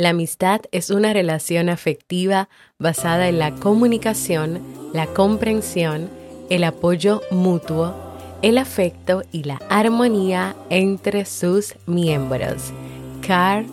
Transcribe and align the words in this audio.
La 0.00 0.08
amistad 0.08 0.62
es 0.72 0.88
una 0.88 1.12
relación 1.12 1.68
afectiva 1.68 2.48
basada 2.78 3.28
en 3.28 3.38
la 3.38 3.50
comunicación, 3.56 4.62
la 4.94 5.04
comprensión, 5.04 6.08
el 6.48 6.64
apoyo 6.64 7.20
mutuo, 7.30 7.94
el 8.40 8.56
afecto 8.56 9.24
y 9.30 9.42
la 9.42 9.60
armonía 9.68 10.56
entre 10.70 11.26
sus 11.26 11.74
miembros. 11.84 12.72
Carl 13.20 13.66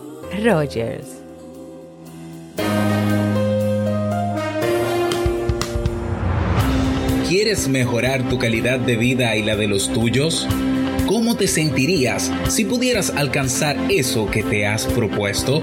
Rogers. 0.44 1.06
¿Quieres 7.26 7.68
mejorar 7.68 8.28
tu 8.28 8.38
calidad 8.38 8.78
de 8.78 8.98
vida 8.98 9.34
y 9.34 9.42
la 9.42 9.56
de 9.56 9.66
los 9.66 9.90
tuyos? 9.90 10.46
¿Cómo 11.06 11.36
te 11.36 11.48
sentirías 11.48 12.30
si 12.48 12.66
pudieras 12.66 13.08
alcanzar 13.16 13.78
eso 13.88 14.30
que 14.30 14.42
te 14.42 14.66
has 14.66 14.84
propuesto? 14.84 15.62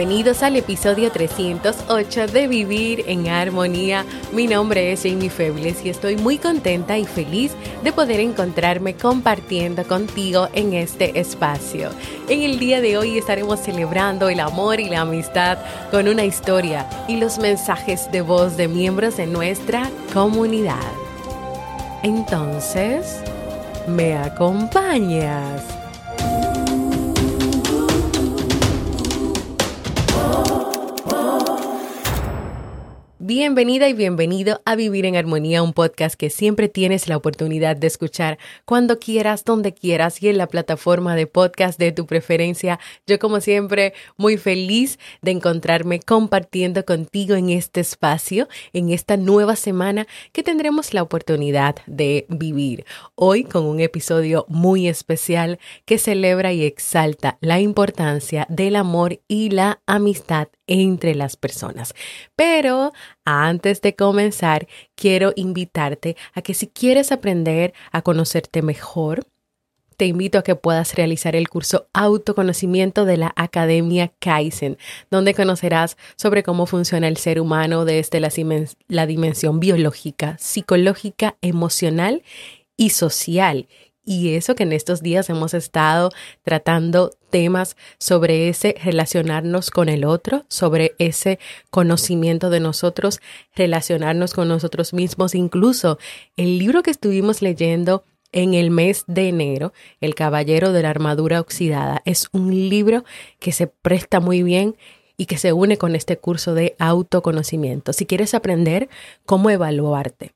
Bienvenidos 0.00 0.42
al 0.42 0.56
episodio 0.56 1.12
308 1.12 2.28
de 2.28 2.48
Vivir 2.48 3.04
en 3.06 3.28
Armonía. 3.28 4.06
Mi 4.32 4.46
nombre 4.46 4.92
es 4.92 5.02
Jamie 5.02 5.28
Febles 5.28 5.84
y 5.84 5.90
estoy 5.90 6.16
muy 6.16 6.38
contenta 6.38 6.96
y 6.96 7.04
feliz 7.04 7.52
de 7.84 7.92
poder 7.92 8.18
encontrarme 8.20 8.94
compartiendo 8.94 9.84
contigo 9.84 10.48
en 10.54 10.72
este 10.72 11.20
espacio. 11.20 11.90
En 12.30 12.40
el 12.40 12.58
día 12.58 12.80
de 12.80 12.96
hoy 12.96 13.18
estaremos 13.18 13.60
celebrando 13.60 14.30
el 14.30 14.40
amor 14.40 14.80
y 14.80 14.88
la 14.88 15.02
amistad 15.02 15.58
con 15.90 16.08
una 16.08 16.24
historia 16.24 16.88
y 17.06 17.18
los 17.18 17.38
mensajes 17.38 18.10
de 18.10 18.22
voz 18.22 18.56
de 18.56 18.68
miembros 18.68 19.18
de 19.18 19.26
nuestra 19.26 19.90
comunidad. 20.14 20.80
Entonces, 22.02 23.20
¿me 23.86 24.16
acompañas? 24.16 25.79
Bienvenida 33.32 33.88
y 33.88 33.92
bienvenido 33.92 34.60
a 34.64 34.74
Vivir 34.74 35.06
en 35.06 35.14
Armonía, 35.14 35.62
un 35.62 35.72
podcast 35.72 36.16
que 36.16 36.30
siempre 36.30 36.68
tienes 36.68 37.06
la 37.06 37.16
oportunidad 37.16 37.76
de 37.76 37.86
escuchar 37.86 38.40
cuando 38.64 38.98
quieras, 38.98 39.44
donde 39.44 39.72
quieras 39.72 40.20
y 40.20 40.30
en 40.30 40.36
la 40.36 40.48
plataforma 40.48 41.14
de 41.14 41.28
podcast 41.28 41.78
de 41.78 41.92
tu 41.92 42.06
preferencia. 42.06 42.80
Yo 43.06 43.20
como 43.20 43.40
siempre 43.40 43.94
muy 44.16 44.36
feliz 44.36 44.98
de 45.22 45.30
encontrarme 45.30 46.00
compartiendo 46.00 46.84
contigo 46.84 47.36
en 47.36 47.50
este 47.50 47.78
espacio, 47.78 48.48
en 48.72 48.90
esta 48.90 49.16
nueva 49.16 49.54
semana 49.54 50.08
que 50.32 50.42
tendremos 50.42 50.92
la 50.92 51.04
oportunidad 51.04 51.76
de 51.86 52.26
vivir. 52.30 52.84
Hoy 53.14 53.44
con 53.44 53.64
un 53.64 53.78
episodio 53.78 54.44
muy 54.48 54.88
especial 54.88 55.60
que 55.84 55.98
celebra 55.98 56.52
y 56.52 56.64
exalta 56.64 57.38
la 57.40 57.60
importancia 57.60 58.44
del 58.48 58.74
amor 58.74 59.20
y 59.28 59.50
la 59.50 59.82
amistad 59.86 60.48
entre 60.70 61.16
las 61.16 61.36
personas. 61.36 61.94
Pero 62.36 62.92
antes 63.30 63.80
de 63.80 63.94
comenzar, 63.94 64.66
quiero 64.94 65.32
invitarte 65.36 66.16
a 66.34 66.42
que 66.42 66.54
si 66.54 66.66
quieres 66.66 67.12
aprender 67.12 67.72
a 67.92 68.02
conocerte 68.02 68.62
mejor, 68.62 69.26
te 70.00 70.06
invito 70.06 70.38
a 70.38 70.42
que 70.42 70.56
puedas 70.56 70.94
realizar 70.94 71.36
el 71.36 71.50
curso 71.50 71.86
Autoconocimiento 71.92 73.04
de 73.04 73.18
la 73.18 73.34
Academia 73.36 74.10
Kaizen, 74.18 74.78
donde 75.10 75.34
conocerás 75.34 75.98
sobre 76.16 76.42
cómo 76.42 76.64
funciona 76.64 77.06
el 77.06 77.18
ser 77.18 77.38
humano 77.38 77.84
desde 77.84 78.18
la, 78.18 79.06
dimensión 79.06 79.60
biológica, 79.60 80.38
psicológica, 80.38 81.36
emocional 81.42 82.22
y 82.78 82.90
social. 82.90 83.68
Y 84.02 84.36
eso 84.36 84.54
que 84.54 84.62
en 84.62 84.72
estos 84.72 85.02
días 85.02 85.28
hemos 85.28 85.52
estado 85.52 86.08
tratando 86.44 87.10
temas 87.30 87.76
sobre 87.98 88.48
ese 88.48 88.76
relacionarnos 88.82 89.70
con 89.70 89.88
el 89.88 90.04
otro, 90.04 90.44
sobre 90.48 90.94
ese 90.98 91.38
conocimiento 91.70 92.50
de 92.50 92.60
nosotros, 92.60 93.20
relacionarnos 93.54 94.34
con 94.34 94.48
nosotros 94.48 94.92
mismos. 94.92 95.34
Incluso 95.34 95.98
el 96.36 96.58
libro 96.58 96.82
que 96.82 96.90
estuvimos 96.90 97.40
leyendo 97.40 98.04
en 98.32 98.54
el 98.54 98.70
mes 98.70 99.04
de 99.06 99.28
enero, 99.28 99.72
El 100.00 100.14
Caballero 100.14 100.72
de 100.72 100.82
la 100.82 100.90
Armadura 100.90 101.40
Oxidada, 101.40 102.02
es 102.04 102.28
un 102.32 102.68
libro 102.68 103.04
que 103.38 103.52
se 103.52 103.66
presta 103.66 104.20
muy 104.20 104.42
bien 104.42 104.76
y 105.16 105.26
que 105.26 105.36
se 105.36 105.52
une 105.52 105.76
con 105.76 105.96
este 105.96 106.16
curso 106.16 106.54
de 106.54 106.76
autoconocimiento. 106.78 107.92
Si 107.92 108.06
quieres 108.06 108.34
aprender 108.34 108.88
cómo 109.26 109.50
evaluarte 109.50 110.32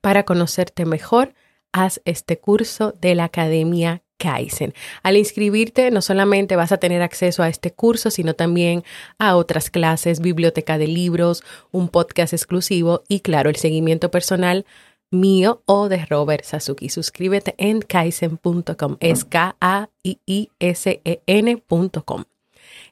para 0.00 0.24
conocerte 0.24 0.84
mejor, 0.84 1.34
haz 1.74 2.00
este 2.04 2.38
curso 2.38 2.94
de 3.00 3.14
la 3.16 3.24
Academia 3.24 4.02
Kaizen. 4.16 4.72
Al 5.02 5.16
inscribirte, 5.16 5.90
no 5.90 6.00
solamente 6.00 6.56
vas 6.56 6.72
a 6.72 6.78
tener 6.78 7.02
acceso 7.02 7.42
a 7.42 7.48
este 7.48 7.72
curso, 7.72 8.10
sino 8.10 8.34
también 8.34 8.84
a 9.18 9.36
otras 9.36 9.70
clases, 9.70 10.20
biblioteca 10.20 10.78
de 10.78 10.86
libros, 10.86 11.42
un 11.72 11.88
podcast 11.88 12.32
exclusivo 12.32 13.02
y, 13.08 13.20
claro, 13.20 13.50
el 13.50 13.56
seguimiento 13.56 14.10
personal 14.10 14.64
mío 15.10 15.62
o 15.66 15.88
de 15.88 16.06
Robert 16.06 16.44
Sasuki. 16.44 16.88
Suscríbete 16.88 17.54
en 17.58 17.80
kaizen.com. 17.80 18.96
Es 19.00 19.24
K-A-I-I-S-E-N.com. 19.24 19.94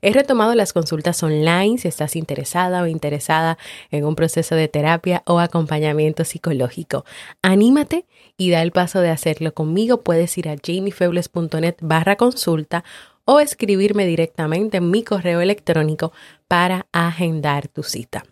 He 0.05 0.13
retomado 0.13 0.57
las 0.57 0.73
consultas 0.73 1.23
online 1.23 1.79
si 1.79 1.87
estás 1.87 2.17
interesada 2.17 2.83
o 2.83 2.89
interesada 2.89 3.57
en 3.93 4.05
un 4.05 4.17
proceso 4.17 4.57
de 4.57 4.67
terapia 4.67 5.23
o 5.27 5.39
acompañamiento 5.39 6.25
psicológico. 6.25 7.05
Anímate 7.41 8.07
y 8.37 8.51
da 8.51 8.63
el 8.63 8.73
paso 8.73 9.01
de 9.01 9.11
hacerlo 9.11 9.55
conmigo. 9.55 10.03
Puedes 10.03 10.37
ir 10.37 10.49
a 10.49 10.57
jamiefebles.net 10.57 11.77
barra 11.81 12.17
consulta 12.17 12.83
o 13.25 13.39
escribirme 13.39 14.05
directamente 14.05 14.79
en 14.79 14.91
mi 14.91 15.05
correo 15.05 15.41
electrónico 15.41 16.13
para 16.49 16.89
agendar 16.91 17.69
tu 17.69 17.85
cita. 17.85 18.25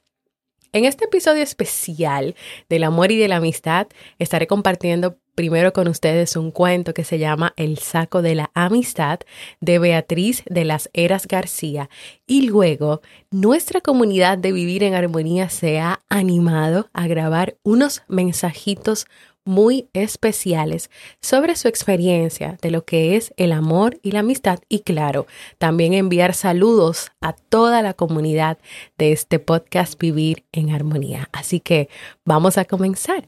En 0.73 0.85
este 0.85 1.05
episodio 1.05 1.45
especial 1.45 2.35
del 2.69 2.83
amor 2.83 3.13
y 3.13 3.17
de 3.17 3.29
la 3.29 3.37
amistad 3.37 3.87
estaré 4.19 4.49
compartiendo 4.49 5.19
primero 5.41 5.73
con 5.73 5.89
ustedes 5.89 6.37
un 6.37 6.51
cuento 6.51 6.93
que 6.93 7.03
se 7.03 7.19
llama 7.19 7.55
El 7.57 7.79
saco 7.79 8.21
de 8.21 8.35
la 8.35 8.51
amistad 8.53 9.21
de 9.63 9.79
Beatriz 9.79 10.43
de 10.45 10.67
las 10.67 10.91
Heras 10.93 11.27
García 11.27 11.89
y 12.27 12.43
luego 12.43 13.01
nuestra 13.31 13.81
comunidad 13.81 14.37
de 14.37 14.53
Vivir 14.53 14.83
en 14.83 14.93
Armonía 14.93 15.49
se 15.49 15.81
ha 15.81 16.01
animado 16.11 16.91
a 16.93 17.07
grabar 17.07 17.57
unos 17.63 18.03
mensajitos 18.07 19.07
muy 19.47 19.89
especiales 19.95 20.91
sobre 21.23 21.57
su 21.57 21.69
experiencia 21.69 22.59
de 22.61 22.71
lo 22.71 22.85
que 22.85 23.17
es 23.17 23.33
el 23.39 23.53
amor 23.53 23.99
y 24.03 24.11
la 24.11 24.19
amistad 24.19 24.59
y 24.69 24.81
claro, 24.81 25.27
también 25.57 25.95
enviar 25.95 26.35
saludos 26.35 27.13
a 27.23 27.33
toda 27.33 27.81
la 27.81 27.95
comunidad 27.95 28.59
de 28.99 29.13
este 29.13 29.39
podcast 29.39 29.99
Vivir 29.99 30.45
en 30.53 30.69
Armonía. 30.69 31.31
Así 31.33 31.61
que 31.61 31.89
vamos 32.27 32.59
a 32.59 32.67
comenzar. 32.67 33.27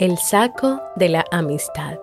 El 0.00 0.16
saco 0.16 0.80
de 0.96 1.10
la 1.10 1.26
amistad. 1.30 1.98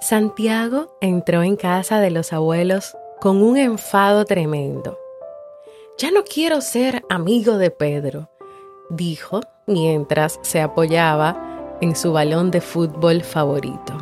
Santiago 0.00 0.96
entró 1.00 1.42
en 1.42 1.56
casa 1.56 1.98
de 1.98 2.12
los 2.12 2.32
abuelos 2.32 2.96
con 3.20 3.42
un 3.42 3.56
enfado 3.56 4.24
tremendo. 4.24 4.96
Ya 5.98 6.12
no 6.12 6.22
quiero 6.22 6.60
ser 6.60 7.02
amigo 7.10 7.58
de 7.58 7.72
Pedro, 7.72 8.30
dijo 8.90 9.40
mientras 9.66 10.38
se 10.42 10.60
apoyaba 10.60 11.76
en 11.80 11.96
su 11.96 12.12
balón 12.12 12.52
de 12.52 12.60
fútbol 12.60 13.22
favorito. 13.22 13.94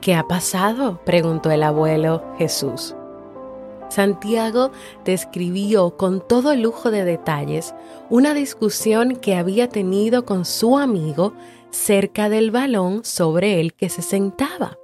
¿Qué 0.00 0.14
ha 0.14 0.28
pasado? 0.28 1.00
preguntó 1.04 1.50
el 1.50 1.64
abuelo 1.64 2.22
Jesús. 2.38 2.94
Santiago 3.90 4.70
describió 5.04 5.96
con 5.96 6.26
todo 6.26 6.54
lujo 6.54 6.90
de 6.90 7.04
detalles 7.04 7.74
una 8.08 8.34
discusión 8.34 9.16
que 9.16 9.34
había 9.34 9.68
tenido 9.68 10.24
con 10.24 10.44
su 10.44 10.78
amigo 10.78 11.34
cerca 11.70 12.28
del 12.28 12.50
balón 12.50 13.04
sobre 13.04 13.60
el 13.60 13.74
que 13.74 13.88
se 13.88 14.02
sentaba. 14.02 14.78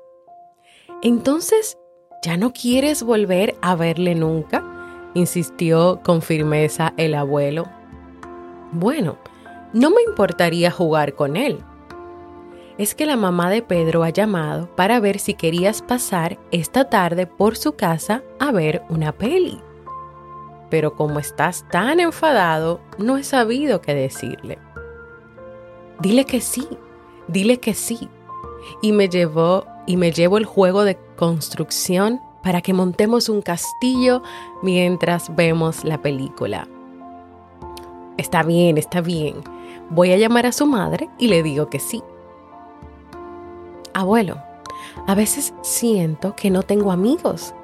Entonces, 1.03 1.79
¿ya 2.23 2.37
no 2.37 2.53
quieres 2.53 3.03
volver 3.03 3.57
a 3.63 3.77
verle 3.77 4.15
nunca? 4.15 4.73
insistió 5.15 6.01
con 6.05 6.21
firmeza 6.21 6.93
el 6.97 7.15
abuelo. 7.15 7.65
Bueno, 8.73 9.19
no 9.73 9.91
me 9.91 10.03
importaría 10.03 10.71
jugar 10.71 11.15
con 11.15 11.37
él. 11.37 11.59
Es 12.79 12.95
que 12.95 13.07
la 13.07 13.17
mamá 13.17 13.49
de 13.49 13.63
Pedro 13.63 14.03
ha 14.03 14.11
llamado 14.11 14.69
para 14.77 15.01
ver 15.01 15.19
si 15.19 15.33
querías 15.33 15.81
pasar 15.81 16.39
esta 16.51 16.91
tarde 16.91 17.27
por 17.27 17.57
su 17.57 17.73
casa 17.73 18.23
a 18.39 18.53
ver 18.53 18.83
una 18.91 19.13
peli. 19.13 19.61
Pero 20.69 20.95
como 20.95 21.19
estás 21.19 21.65
tan 21.71 22.01
enfadado, 22.01 22.81
no 22.99 23.17
he 23.17 23.25
sabido 23.25 23.81
qué 23.81 23.95
decirle. 23.95 24.59
Dile 26.01 26.27
que 26.27 26.43
sí, 26.43 26.69
dile 27.29 27.61
que 27.61 27.73
sí. 27.73 28.11
Y 28.83 28.93
me 28.93 29.09
llevó 29.09 29.65
y 29.87 29.97
me 29.97 30.13
llevo 30.13 30.37
el 30.37 30.45
juego 30.45 30.85
de 30.85 30.99
construcción 31.17 32.21
para 32.43 32.61
que 32.61 32.75
montemos 32.75 33.29
un 33.29 33.41
castillo 33.41 34.23
mientras 34.63 35.35
vemos 35.35 35.83
la 35.85 36.03
película. 36.03 36.69
Está 38.19 38.43
bien, 38.43 38.77
está 38.77 39.01
bien. 39.01 39.37
Voy 39.91 40.13
a 40.13 40.17
llamar 40.17 40.47
a 40.47 40.53
su 40.53 40.67
madre 40.67 41.09
y 41.19 41.29
le 41.29 41.43
digo 41.43 41.71
que 41.71 41.79
sí. 41.79 42.03
Abuelo, 43.97 44.37
a 45.07 45.15
veces 45.15 45.55
siento 45.63 46.37
que 46.37 46.51
no 46.51 46.63
tengo 46.63 46.93
amigos. 46.93 47.55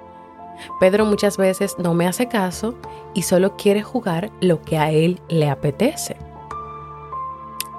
Pedro 0.81 1.05
muchas 1.05 1.37
veces 1.37 1.77
no 1.79 1.93
me 1.93 2.09
hace 2.09 2.27
caso 2.27 2.75
y 3.13 3.21
solo 3.21 3.55
quiere 3.59 3.83
jugar 3.83 4.33
lo 4.41 4.63
que 4.63 4.79
a 4.79 4.91
él 4.91 5.21
le 5.29 5.51
apetece. 5.51 6.17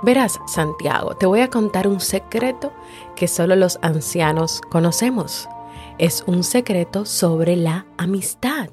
Verás, 0.04 0.40
Santiago, 0.46 1.16
te 1.16 1.26
voy 1.26 1.40
a 1.40 1.50
contar 1.50 1.88
un 1.88 2.00
secreto 2.00 2.72
que 3.16 3.28
solo 3.28 3.56
los 3.56 3.80
ancianos 3.82 4.62
conocemos. 4.70 5.50
Es 5.98 6.24
un 6.28 6.44
secreto 6.44 7.08
sobre 7.08 7.56
la 7.56 7.88
amistad. 7.98 8.70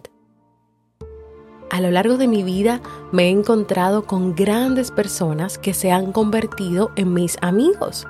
A 1.70 1.80
lo 1.80 1.90
largo 1.90 2.18
de 2.18 2.28
mi 2.28 2.42
vida 2.42 2.82
me 3.12 3.28
he 3.28 3.30
encontrado 3.30 4.04
con 4.04 4.34
grandes 4.34 4.90
personas 4.90 5.56
que 5.56 5.72
se 5.72 5.90
han 5.90 6.12
convertido 6.12 6.90
en 6.96 7.14
mis 7.14 7.38
amigos. 7.40 8.06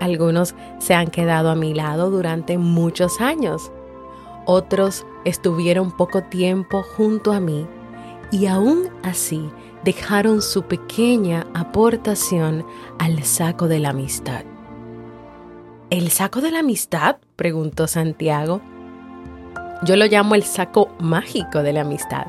Algunos 0.00 0.54
se 0.78 0.94
han 0.94 1.08
quedado 1.08 1.50
a 1.50 1.54
mi 1.54 1.74
lado 1.74 2.10
durante 2.10 2.58
muchos 2.58 3.20
años. 3.20 3.70
Otros 4.46 5.06
estuvieron 5.24 5.92
poco 5.92 6.22
tiempo 6.24 6.82
junto 6.82 7.32
a 7.32 7.40
mí 7.40 7.66
y 8.30 8.46
aún 8.46 8.88
así 9.02 9.50
dejaron 9.84 10.42
su 10.42 10.62
pequeña 10.62 11.46
aportación 11.54 12.66
al 12.98 13.22
saco 13.24 13.68
de 13.68 13.78
la 13.78 13.90
amistad. 13.90 14.42
¿El 15.90 16.10
saco 16.10 16.40
de 16.40 16.50
la 16.50 16.60
amistad? 16.60 17.16
preguntó 17.36 17.86
Santiago. 17.86 18.60
Yo 19.82 19.96
lo 19.96 20.06
llamo 20.06 20.34
el 20.34 20.44
saco 20.44 20.90
mágico 20.98 21.62
de 21.62 21.72
la 21.72 21.80
amistad. 21.80 22.26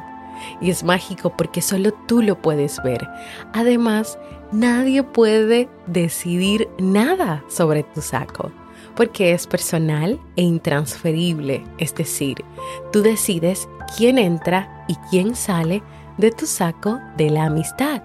Y 0.59 0.71
es 0.71 0.83
mágico 0.83 1.35
porque 1.37 1.61
solo 1.61 1.93
tú 2.07 2.21
lo 2.23 2.41
puedes 2.41 2.81
ver. 2.83 3.07
Además, 3.53 4.17
nadie 4.51 5.03
puede 5.03 5.69
decidir 5.87 6.69
nada 6.77 7.43
sobre 7.47 7.83
tu 7.83 8.01
saco 8.01 8.51
porque 8.95 9.31
es 9.31 9.47
personal 9.47 10.19
e 10.35 10.41
intransferible. 10.41 11.63
Es 11.77 11.95
decir, 11.95 12.43
tú 12.91 13.01
decides 13.01 13.67
quién 13.97 14.17
entra 14.17 14.85
y 14.87 14.95
quién 15.09 15.35
sale 15.35 15.81
de 16.17 16.31
tu 16.31 16.45
saco 16.45 16.99
de 17.17 17.29
la 17.29 17.45
amistad. 17.45 18.03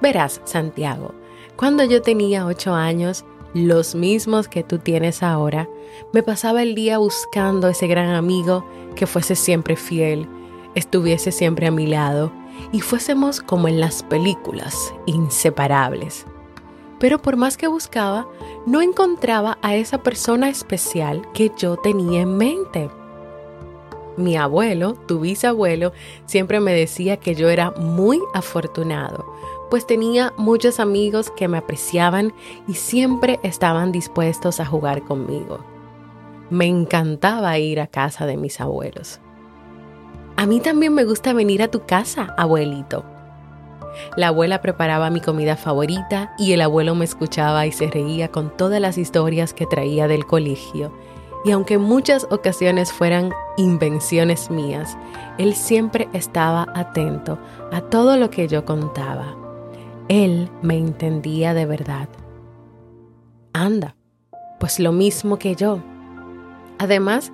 Verás, 0.00 0.40
Santiago, 0.44 1.14
cuando 1.56 1.84
yo 1.84 2.02
tenía 2.02 2.46
ocho 2.46 2.74
años, 2.74 3.24
los 3.54 3.94
mismos 3.94 4.48
que 4.48 4.62
tú 4.62 4.78
tienes 4.78 5.22
ahora, 5.22 5.68
me 6.12 6.22
pasaba 6.22 6.62
el 6.62 6.74
día 6.74 6.98
buscando 6.98 7.68
ese 7.68 7.86
gran 7.86 8.10
amigo 8.10 8.68
que 8.96 9.06
fuese 9.06 9.36
siempre 9.36 9.76
fiel, 9.76 10.28
estuviese 10.74 11.32
siempre 11.32 11.68
a 11.68 11.70
mi 11.70 11.86
lado 11.86 12.32
y 12.72 12.80
fuésemos 12.80 13.40
como 13.40 13.68
en 13.68 13.80
las 13.80 14.02
películas, 14.02 14.94
inseparables. 15.06 16.26
Pero 16.98 17.20
por 17.20 17.36
más 17.36 17.56
que 17.56 17.66
buscaba, 17.66 18.26
no 18.66 18.80
encontraba 18.80 19.58
a 19.62 19.74
esa 19.74 20.02
persona 20.02 20.48
especial 20.48 21.22
que 21.32 21.52
yo 21.56 21.76
tenía 21.76 22.22
en 22.22 22.36
mente. 22.36 22.90
Mi 24.16 24.36
abuelo, 24.36 24.94
tu 24.94 25.20
bisabuelo, 25.20 25.92
siempre 26.26 26.60
me 26.60 26.72
decía 26.72 27.16
que 27.16 27.34
yo 27.34 27.48
era 27.48 27.72
muy 27.72 28.20
afortunado, 28.32 29.26
pues 29.70 29.86
tenía 29.86 30.32
muchos 30.36 30.78
amigos 30.78 31.30
que 31.30 31.48
me 31.48 31.58
apreciaban 31.58 32.32
y 32.68 32.74
siempre 32.74 33.40
estaban 33.42 33.90
dispuestos 33.90 34.60
a 34.60 34.66
jugar 34.66 35.02
conmigo. 35.02 35.58
Me 36.48 36.66
encantaba 36.66 37.58
ir 37.58 37.80
a 37.80 37.88
casa 37.88 38.26
de 38.26 38.36
mis 38.36 38.60
abuelos. 38.60 39.20
A 40.36 40.46
mí 40.46 40.60
también 40.60 40.94
me 40.94 41.04
gusta 41.04 41.32
venir 41.32 41.62
a 41.62 41.68
tu 41.68 41.86
casa, 41.86 42.34
abuelito. 42.36 43.04
La 44.16 44.28
abuela 44.28 44.60
preparaba 44.60 45.10
mi 45.10 45.20
comida 45.20 45.56
favorita 45.56 46.34
y 46.38 46.52
el 46.52 46.60
abuelo 46.60 46.94
me 46.94 47.04
escuchaba 47.04 47.66
y 47.66 47.72
se 47.72 47.88
reía 47.88 48.28
con 48.28 48.56
todas 48.56 48.80
las 48.80 48.98
historias 48.98 49.54
que 49.54 49.66
traía 49.66 50.08
del 50.08 50.26
colegio 50.26 50.92
y 51.44 51.50
aunque 51.50 51.76
muchas 51.76 52.26
ocasiones 52.30 52.92
fueran 52.92 53.32
invenciones 53.58 54.50
mías, 54.50 54.96
él 55.36 55.54
siempre 55.54 56.08
estaba 56.14 56.66
atento 56.74 57.38
a 57.70 57.82
todo 57.82 58.16
lo 58.16 58.30
que 58.30 58.48
yo 58.48 58.64
contaba. 58.64 59.36
Él 60.08 60.50
me 60.62 60.78
entendía 60.78 61.52
de 61.52 61.66
verdad. 61.66 62.08
Anda, 63.52 63.94
pues 64.58 64.80
lo 64.80 64.90
mismo 64.90 65.38
que 65.38 65.54
yo. 65.54 65.80
Además, 66.78 67.30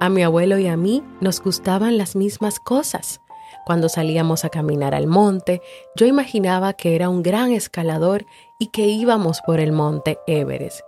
a 0.00 0.08
mi 0.08 0.22
abuelo 0.22 0.58
y 0.58 0.66
a 0.66 0.76
mí 0.76 1.02
nos 1.20 1.40
gustaban 1.40 1.98
las 1.98 2.16
mismas 2.16 2.58
cosas. 2.58 3.20
Cuando 3.64 3.88
salíamos 3.88 4.44
a 4.44 4.48
caminar 4.48 4.94
al 4.94 5.06
monte, 5.06 5.60
yo 5.96 6.06
imaginaba 6.06 6.74
que 6.74 6.94
era 6.94 7.08
un 7.08 7.22
gran 7.22 7.52
escalador 7.52 8.26
y 8.58 8.68
que 8.68 8.86
íbamos 8.86 9.40
por 9.40 9.60
el 9.60 9.72
monte 9.72 10.18
Everest 10.26 10.80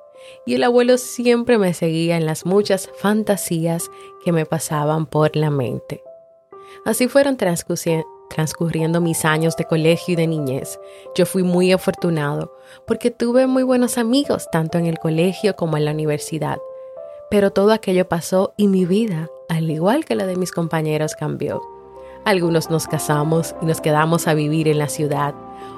y 0.47 0.55
el 0.55 0.65
abuelo 0.65 0.99
siempre 0.99 1.59
me 1.59 1.75
seguía 1.75 2.17
en 2.17 2.27
las 2.27 2.47
muchas 2.47 2.91
fantasías 2.99 3.91
que 4.25 4.33
me 4.33 4.47
pasaban 4.47 5.07
por 5.07 5.37
la 5.37 5.51
mente. 5.51 6.03
Así 6.85 7.09
fueron 7.09 7.37
transcurriendo 7.37 9.01
mis 9.01 9.25
años 9.25 9.57
de 9.57 9.65
colegio 9.65 10.13
y 10.13 10.17
de 10.17 10.27
niñez. 10.27 10.79
Yo 11.15 11.27
fui 11.27 11.43
muy 11.43 11.73
afortunado 11.73 12.55
porque 12.87 13.11
tuve 13.11 13.47
muy 13.47 13.63
buenos 13.63 13.99
amigos 13.99 14.49
tanto 14.51 14.79
en 14.79 14.87
el 14.87 14.99
colegio 14.99 15.57
como 15.57 15.77
en 15.77 15.85
la 15.85 15.93
universidad. 15.93 16.59
Pero 17.31 17.51
todo 17.51 17.73
aquello 17.73 18.09
pasó 18.09 18.55
y 18.57 18.69
mi 18.69 18.85
vida, 18.85 19.29
al 19.49 19.71
igual 19.71 20.05
que 20.05 20.15
la 20.15 20.27
de 20.27 20.37
mis 20.37 20.53
compañeros, 20.53 21.15
cambió. 21.15 21.63
Algunos 22.25 22.71
nos 22.71 22.87
casamos 22.87 23.55
y 23.63 23.67
nos 23.67 23.81
quedamos 23.81 24.27
a 24.29 24.35
vivir 24.35 24.69
en 24.69 24.79
la 24.79 24.89
ciudad. 24.89 25.35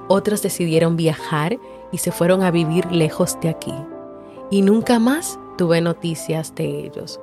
Otros 0.09 0.43
decidieron 0.43 0.97
viajar 0.97 1.59
y 1.93 1.99
se 1.99 2.13
fueron 2.13 2.43
a 2.43 2.51
vivir 2.51 2.91
lejos 2.91 3.39
de 3.41 3.49
aquí 3.49 3.75
y 4.51 4.63
nunca 4.63 4.99
más 4.99 5.39
tuve 5.57 5.81
noticias 5.81 6.55
de 6.55 6.87
ellos. 6.87 7.21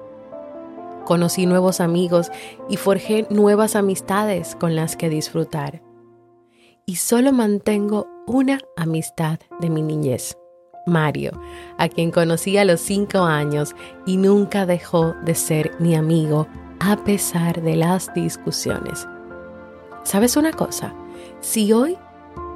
Conocí 1.06 1.46
nuevos 1.46 1.80
amigos 1.80 2.32
y 2.70 2.78
forjé 2.78 3.28
nuevas 3.30 3.76
amistades 3.76 4.56
con 4.56 4.76
las 4.76 4.96
que 4.96 5.10
disfrutar. 5.10 5.82
Y 6.86 6.96
solo 6.96 7.34
mantengo 7.34 8.08
una 8.26 8.60
amistad 8.76 9.40
de 9.60 9.70
mi 9.70 9.82
niñez, 9.82 10.38
Mario, 10.88 11.32
a 11.78 11.90
quien 11.90 12.12
conocí 12.12 12.58
a 12.58 12.66
los 12.66 12.80
cinco 12.80 13.20
años 13.20 13.76
y 14.06 14.18
nunca 14.18 14.66
dejó 14.66 15.14
de 15.24 15.36
ser 15.36 15.72
mi 15.80 15.96
amigo 15.96 16.48
a 16.80 16.98
pesar 16.98 17.62
de 17.62 17.76
las 17.76 18.14
discusiones. 18.14 19.08
¿Sabes 20.04 20.38
una 20.38 20.54
cosa? 20.54 20.94
Si 21.42 21.74
hoy 21.74 21.98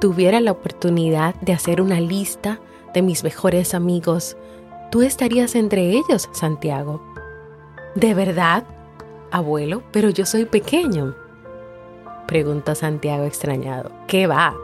tuviera 0.00 0.40
la 0.40 0.52
oportunidad 0.52 1.34
de 1.36 1.52
hacer 1.52 1.80
una 1.80 2.00
lista 2.00 2.60
de 2.94 3.02
mis 3.02 3.22
mejores 3.24 3.74
amigos, 3.74 4.36
tú 4.90 5.02
estarías 5.02 5.54
entre 5.54 5.90
ellos, 5.90 6.28
Santiago. 6.32 7.02
¿De 7.94 8.14
verdad, 8.14 8.64
abuelo? 9.30 9.82
Pero 9.92 10.08
yo 10.10 10.24
soy 10.24 10.44
pequeño. 10.44 11.14
Preguntó 12.26 12.74
Santiago 12.74 13.24
extrañado. 13.24 13.90
¿Qué 14.06 14.26
va? 14.26 14.54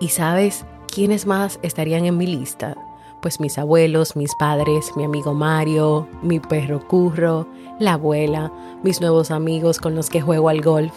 ¿Y 0.00 0.08
sabes 0.08 0.64
quiénes 0.90 1.26
más 1.26 1.58
estarían 1.62 2.04
en 2.04 2.16
mi 2.16 2.26
lista? 2.26 2.76
pues 3.20 3.40
mis 3.40 3.58
abuelos, 3.58 4.16
mis 4.16 4.34
padres, 4.34 4.92
mi 4.96 5.04
amigo 5.04 5.34
Mario, 5.34 6.08
mi 6.22 6.40
perro 6.40 6.86
Curro, 6.86 7.46
la 7.78 7.94
abuela, 7.94 8.52
mis 8.82 9.00
nuevos 9.00 9.30
amigos 9.30 9.78
con 9.78 9.94
los 9.94 10.08
que 10.08 10.20
juego 10.20 10.48
al 10.48 10.62
golf. 10.62 10.92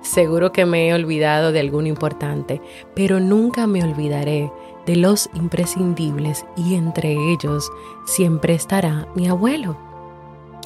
Seguro 0.00 0.52
que 0.52 0.64
me 0.64 0.88
he 0.88 0.94
olvidado 0.94 1.52
de 1.52 1.60
algún 1.60 1.86
importante, 1.86 2.60
pero 2.94 3.20
nunca 3.20 3.66
me 3.66 3.82
olvidaré 3.82 4.52
de 4.86 4.96
los 4.96 5.28
imprescindibles 5.34 6.44
y 6.56 6.74
entre 6.74 7.12
ellos 7.12 7.70
siempre 8.06 8.54
estará 8.54 9.08
mi 9.14 9.28
abuelo. 9.28 9.76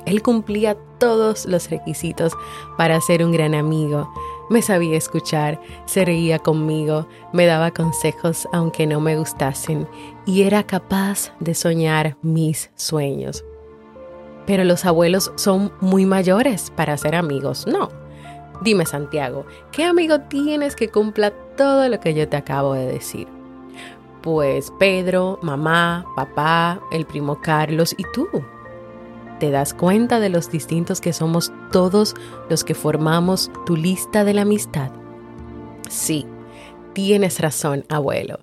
Él 0.05 0.23
cumplía 0.23 0.77
todos 0.99 1.47
los 1.47 1.71
requisitos 1.71 2.33
para 2.77 3.01
ser 3.01 3.25
un 3.25 3.33
gran 3.33 3.55
amigo. 3.55 4.13
Me 4.53 4.61
sabía 4.61 4.99
escuchar, 4.99 5.59
se 5.87 6.05
reía 6.05 6.39
conmigo, 6.39 7.09
me 7.33 7.47
daba 7.47 7.71
consejos 7.71 8.47
aunque 8.53 8.87
no 8.87 9.01
me 9.01 9.17
gustasen 9.17 9.89
y 10.27 10.43
era 10.43 10.63
capaz 10.65 11.33
de 11.41 11.55
soñar 11.55 12.19
mis 12.21 12.71
sueños. 12.75 13.47
Pero 14.45 14.65
los 14.65 14.85
abuelos 14.85 15.33
son 15.37 15.73
muy 15.81 16.05
mayores 16.05 16.71
para 16.77 16.99
ser 16.99 17.15
amigos, 17.15 17.67
no. 17.67 17.89
Dime 18.61 18.85
Santiago, 18.85 19.47
¿qué 19.71 19.85
amigo 19.85 20.21
tienes 20.21 20.77
que 20.77 20.91
cumpla 20.91 21.31
todo 21.57 21.89
lo 21.89 21.99
que 21.99 22.13
yo 22.13 22.29
te 22.29 22.37
acabo 22.37 22.75
de 22.75 22.93
decir? 22.93 23.29
Pues 24.21 24.71
Pedro, 24.79 25.39
mamá, 25.41 26.05
papá, 26.15 26.79
el 26.93 27.07
primo 27.07 27.41
Carlos 27.41 27.95
y 27.97 28.05
tú 28.13 28.29
te 29.43 29.51
das 29.51 29.75
cuenta 29.75 30.21
de 30.21 30.29
los 30.29 30.53
distintos 30.53 31.01
que 31.01 31.13
somos 31.13 31.53
todos 31.73 32.15
los 32.49 32.63
que 32.63 32.77
formamos 32.77 33.51
tu 33.67 33.75
lista 33.75 34.23
de 34.23 34.35
la 34.35 34.43
amistad? 34.43 34.93
Sí, 35.91 36.29
tienes 36.93 37.41
razón, 37.41 37.85
abuelo. 37.89 38.39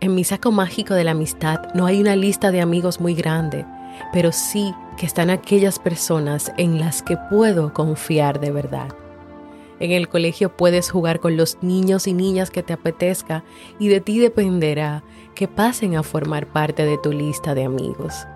En 0.00 0.14
mi 0.14 0.24
saco 0.24 0.50
mágico 0.50 0.94
de 0.94 1.04
la 1.04 1.10
amistad 1.10 1.74
no 1.74 1.84
hay 1.84 2.00
una 2.00 2.16
lista 2.16 2.50
de 2.50 2.62
amigos 2.62 3.02
muy 3.02 3.12
grande, 3.12 3.66
pero 4.10 4.32
sí 4.32 4.72
que 4.96 5.04
están 5.04 5.28
aquellas 5.28 5.78
personas 5.78 6.54
en 6.56 6.80
las 6.80 7.02
que 7.02 7.18
puedo 7.28 7.74
confiar 7.74 8.40
de 8.40 8.50
verdad. 8.50 8.88
En 9.78 9.90
el 9.90 10.08
colegio 10.08 10.56
puedes 10.56 10.90
jugar 10.90 11.20
con 11.20 11.36
los 11.36 11.58
niños 11.60 12.06
y 12.06 12.14
niñas 12.14 12.48
que 12.48 12.62
te 12.62 12.72
apetezca 12.72 13.44
y 13.78 13.88
de 13.88 14.00
ti 14.00 14.20
dependerá 14.20 15.04
que 15.34 15.48
pasen 15.48 15.96
a 15.96 16.02
formar 16.02 16.46
parte 16.46 16.86
de 16.86 16.96
tu 16.96 17.12
lista 17.12 17.54
de 17.54 17.64
amigos. 17.64 18.26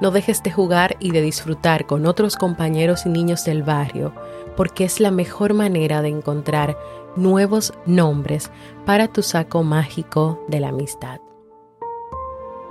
No 0.00 0.10
dejes 0.10 0.42
de 0.42 0.50
jugar 0.50 0.96
y 1.00 1.10
de 1.10 1.22
disfrutar 1.22 1.86
con 1.86 2.06
otros 2.06 2.36
compañeros 2.36 3.06
y 3.06 3.10
niños 3.10 3.44
del 3.44 3.62
barrio, 3.62 4.12
porque 4.56 4.84
es 4.84 5.00
la 5.00 5.10
mejor 5.10 5.54
manera 5.54 6.02
de 6.02 6.08
encontrar 6.08 6.76
nuevos 7.16 7.72
nombres 7.86 8.50
para 8.84 9.08
tu 9.08 9.22
saco 9.22 9.62
mágico 9.62 10.44
de 10.48 10.60
la 10.60 10.68
amistad. 10.68 11.20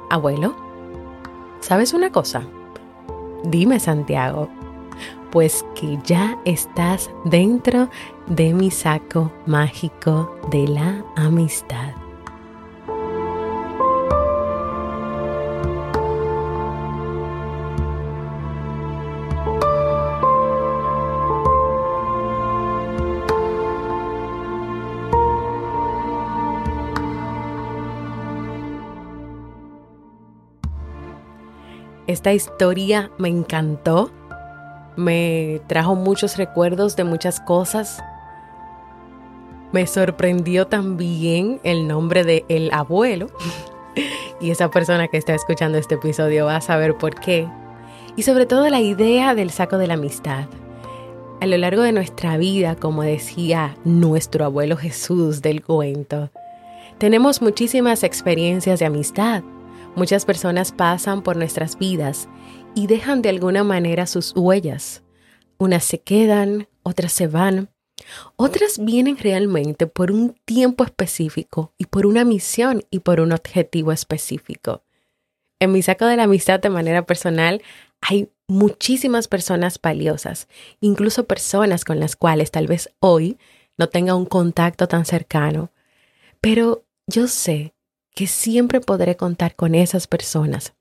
Abuelo, 0.10 0.56
¿sabes 1.60 1.94
una 1.94 2.12
cosa? 2.12 2.44
Dime, 3.44 3.80
Santiago, 3.80 4.50
pues 5.32 5.66
que 5.76 6.00
ya 6.04 6.40
estás 6.46 7.10
dentro 7.26 7.90
de 8.28 8.54
mi 8.54 8.72
saco 8.72 9.32
mágico 9.46 10.36
de 10.50 10.68
la 10.68 11.04
amistad. 11.16 12.05
Esta 32.16 32.32
historia 32.32 33.12
me 33.18 33.28
encantó, 33.28 34.10
me 34.96 35.60
trajo 35.68 35.96
muchos 35.96 36.38
recuerdos 36.38 36.96
de 36.96 37.04
muchas 37.04 37.42
cosas. 37.42 38.02
Me 39.74 39.86
sorprendió 39.86 40.66
también 40.66 41.60
el 41.64 41.90
nombre 41.90 42.24
de 42.24 42.46
el 42.48 42.72
abuelo. 42.72 43.28
y 44.40 44.50
esa 44.50 44.72
persona 44.72 45.10
que 45.10 45.18
está 45.18 45.36
escuchando 45.36 45.78
este 45.78 45.96
episodio 45.96 46.46
va 46.46 46.56
a 46.56 46.62
saber 46.62 46.96
por 46.96 47.16
qué. 47.16 47.50
Y 48.16 48.24
sobre 48.24 48.46
todo 48.46 48.70
la 48.70 48.80
idea 48.80 49.36
del 49.36 49.52
saco 49.52 49.78
de 49.78 49.88
la 49.88 49.96
amistad. 49.96 50.46
A 51.42 51.46
lo 51.48 51.58
largo 51.58 51.82
de 51.82 51.92
nuestra 51.92 52.38
vida, 52.38 52.78
como 52.78 53.04
decía 53.04 53.76
nuestro 53.84 54.46
abuelo 54.46 54.78
Jesús 54.78 55.42
del 55.42 55.66
cuento, 55.66 56.30
tenemos 56.98 57.42
muchísimas 57.42 58.04
experiencias 58.04 58.80
de 58.80 58.86
amistad 58.86 59.44
Muchas 59.96 60.26
personas 60.26 60.74
pasan 60.74 61.22
por 61.22 61.38
nuestras 61.38 61.78
vidas 61.78 62.28
y 62.76 62.88
dejan 62.88 63.22
de 63.22 63.30
alguna 63.30 63.64
manera 63.64 64.08
sus 64.08 64.34
huellas. 64.36 65.04
Unas 65.58 65.86
se 65.86 66.02
quedan, 66.02 66.68
otras 66.84 67.14
se 67.14 67.28
van, 67.28 67.70
otras 68.36 68.78
vienen 68.84 69.18
realmente 69.18 69.88
por 69.88 70.12
un 70.12 70.36
tiempo 70.44 70.84
específico 70.84 71.74
y 71.78 71.86
por 71.86 72.06
una 72.06 72.26
misión 72.26 72.84
y 72.90 73.00
por 73.00 73.22
un 73.22 73.32
objetivo 73.32 73.94
específico. 73.94 74.84
En 75.60 75.72
mi 75.72 75.82
saco 75.82 76.06
de 76.06 76.18
la 76.18 76.24
amistad 76.24 76.60
de 76.60 76.70
manera 76.70 77.06
personal 77.06 77.62
hay 78.02 78.30
muchísimas 78.48 79.30
personas 79.30 79.80
valiosas, 79.82 80.50
incluso 80.82 81.26
personas 81.26 81.86
con 81.86 82.02
las 82.02 82.18
cuales 82.18 82.52
tal 82.52 82.68
vez 82.68 82.94
hoy 83.00 83.38
no 83.78 83.88
tenga 83.88 84.16
un 84.16 84.26
contacto 84.26 84.88
tan 84.88 85.06
cercano, 85.06 85.72
pero 86.42 86.84
yo 87.08 87.28
sé 87.28 87.75
que 88.16 88.26
siempre 88.26 88.82
podré 88.82 89.16
contar 89.16 89.56
con 89.56 89.76
esas 89.76 90.08
personas, 90.08 90.74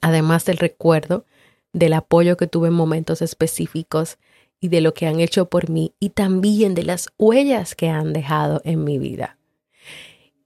además 0.00 0.44
del 0.44 0.56
recuerdo 0.56 1.24
del 1.74 1.92
apoyo 1.92 2.36
que 2.36 2.46
tuve 2.46 2.68
en 2.68 2.74
momentos 2.74 3.20
específicos 3.20 4.16
y 4.60 4.68
de 4.68 4.80
lo 4.80 4.94
que 4.94 5.06
han 5.06 5.20
hecho 5.20 5.50
por 5.50 5.68
mí 5.68 5.92
y 6.00 6.10
también 6.10 6.74
de 6.74 6.84
las 6.84 7.10
huellas 7.18 7.74
que 7.74 7.90
han 7.90 8.12
dejado 8.12 8.62
en 8.64 8.84
mi 8.84 8.98
vida. 8.98 9.36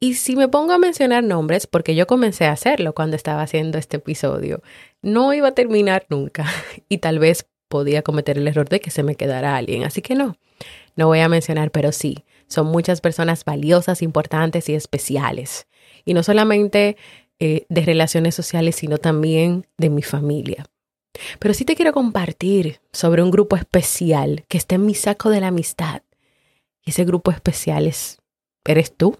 Y 0.00 0.14
si 0.14 0.36
me 0.36 0.48
pongo 0.48 0.72
a 0.72 0.78
mencionar 0.78 1.22
nombres, 1.22 1.66
porque 1.66 1.94
yo 1.94 2.06
comencé 2.06 2.46
a 2.46 2.52
hacerlo 2.52 2.94
cuando 2.94 3.14
estaba 3.14 3.42
haciendo 3.42 3.78
este 3.78 3.98
episodio, 3.98 4.62
no 5.02 5.34
iba 5.34 5.48
a 5.48 5.54
terminar 5.54 6.06
nunca 6.08 6.46
y 6.88 6.98
tal 6.98 7.18
vez 7.18 7.46
podía 7.68 8.02
cometer 8.02 8.38
el 8.38 8.48
error 8.48 8.68
de 8.68 8.80
que 8.80 8.90
se 8.90 9.02
me 9.02 9.14
quedara 9.14 9.56
alguien. 9.56 9.84
Así 9.84 10.00
que 10.00 10.14
no, 10.14 10.36
no 10.96 11.06
voy 11.06 11.20
a 11.20 11.28
mencionar, 11.28 11.70
pero 11.70 11.92
sí, 11.92 12.24
son 12.46 12.68
muchas 12.68 13.02
personas 13.02 13.44
valiosas, 13.44 14.00
importantes 14.02 14.68
y 14.68 14.74
especiales 14.74 15.67
y 16.08 16.14
no 16.14 16.22
solamente 16.22 16.96
eh, 17.38 17.66
de 17.68 17.82
relaciones 17.82 18.34
sociales, 18.34 18.76
sino 18.76 18.96
también 18.96 19.66
de 19.76 19.90
mi 19.90 20.00
familia. 20.00 20.64
Pero 21.38 21.52
sí 21.52 21.66
te 21.66 21.76
quiero 21.76 21.92
compartir 21.92 22.80
sobre 22.94 23.22
un 23.22 23.30
grupo 23.30 23.56
especial 23.56 24.46
que 24.48 24.56
está 24.56 24.76
en 24.76 24.86
mi 24.86 24.94
saco 24.94 25.28
de 25.28 25.42
la 25.42 25.48
amistad. 25.48 26.00
Ese 26.82 27.04
grupo 27.04 27.30
especial 27.30 27.86
es, 27.86 28.22
eres 28.64 28.96
tú, 28.96 29.18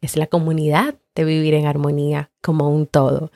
es 0.00 0.16
la 0.16 0.28
comunidad 0.28 0.94
de 1.16 1.24
vivir 1.24 1.54
en 1.54 1.66
armonía 1.66 2.30
como 2.40 2.70
un 2.70 2.86
todo. 2.86 3.32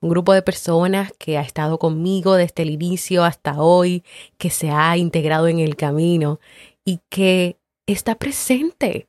Un 0.00 0.10
grupo 0.10 0.34
de 0.34 0.42
personas 0.42 1.14
que 1.18 1.38
ha 1.38 1.40
estado 1.40 1.78
conmigo 1.78 2.34
desde 2.34 2.62
el 2.64 2.68
inicio 2.68 3.24
hasta 3.24 3.62
hoy, 3.62 4.04
que 4.36 4.50
se 4.50 4.68
ha 4.68 4.98
integrado 4.98 5.48
en 5.48 5.60
el 5.60 5.76
camino 5.76 6.40
y 6.84 7.00
que 7.08 7.56
está 7.86 8.16
presente 8.16 9.08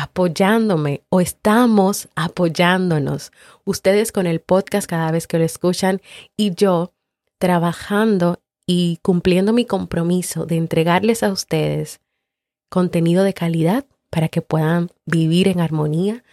apoyándome 0.00 1.02
o 1.10 1.20
estamos 1.20 2.08
apoyándonos. 2.14 3.32
Ustedes 3.64 4.12
con 4.12 4.26
el 4.26 4.40
podcast 4.40 4.88
cada 4.88 5.10
vez 5.10 5.26
que 5.26 5.38
lo 5.38 5.44
escuchan 5.44 6.00
y 6.36 6.54
yo 6.54 6.92
trabajando 7.38 8.40
y 8.66 8.98
cumpliendo 9.02 9.52
mi 9.52 9.66
compromiso 9.66 10.46
de 10.46 10.56
entregarles 10.56 11.22
a 11.22 11.30
ustedes 11.30 12.00
contenido 12.70 13.24
de 13.24 13.34
calidad 13.34 13.84
para 14.10 14.28
que 14.28 14.40
puedan 14.42 14.90
vivir 15.04 15.48
en 15.48 15.60
armonía, 15.60 16.24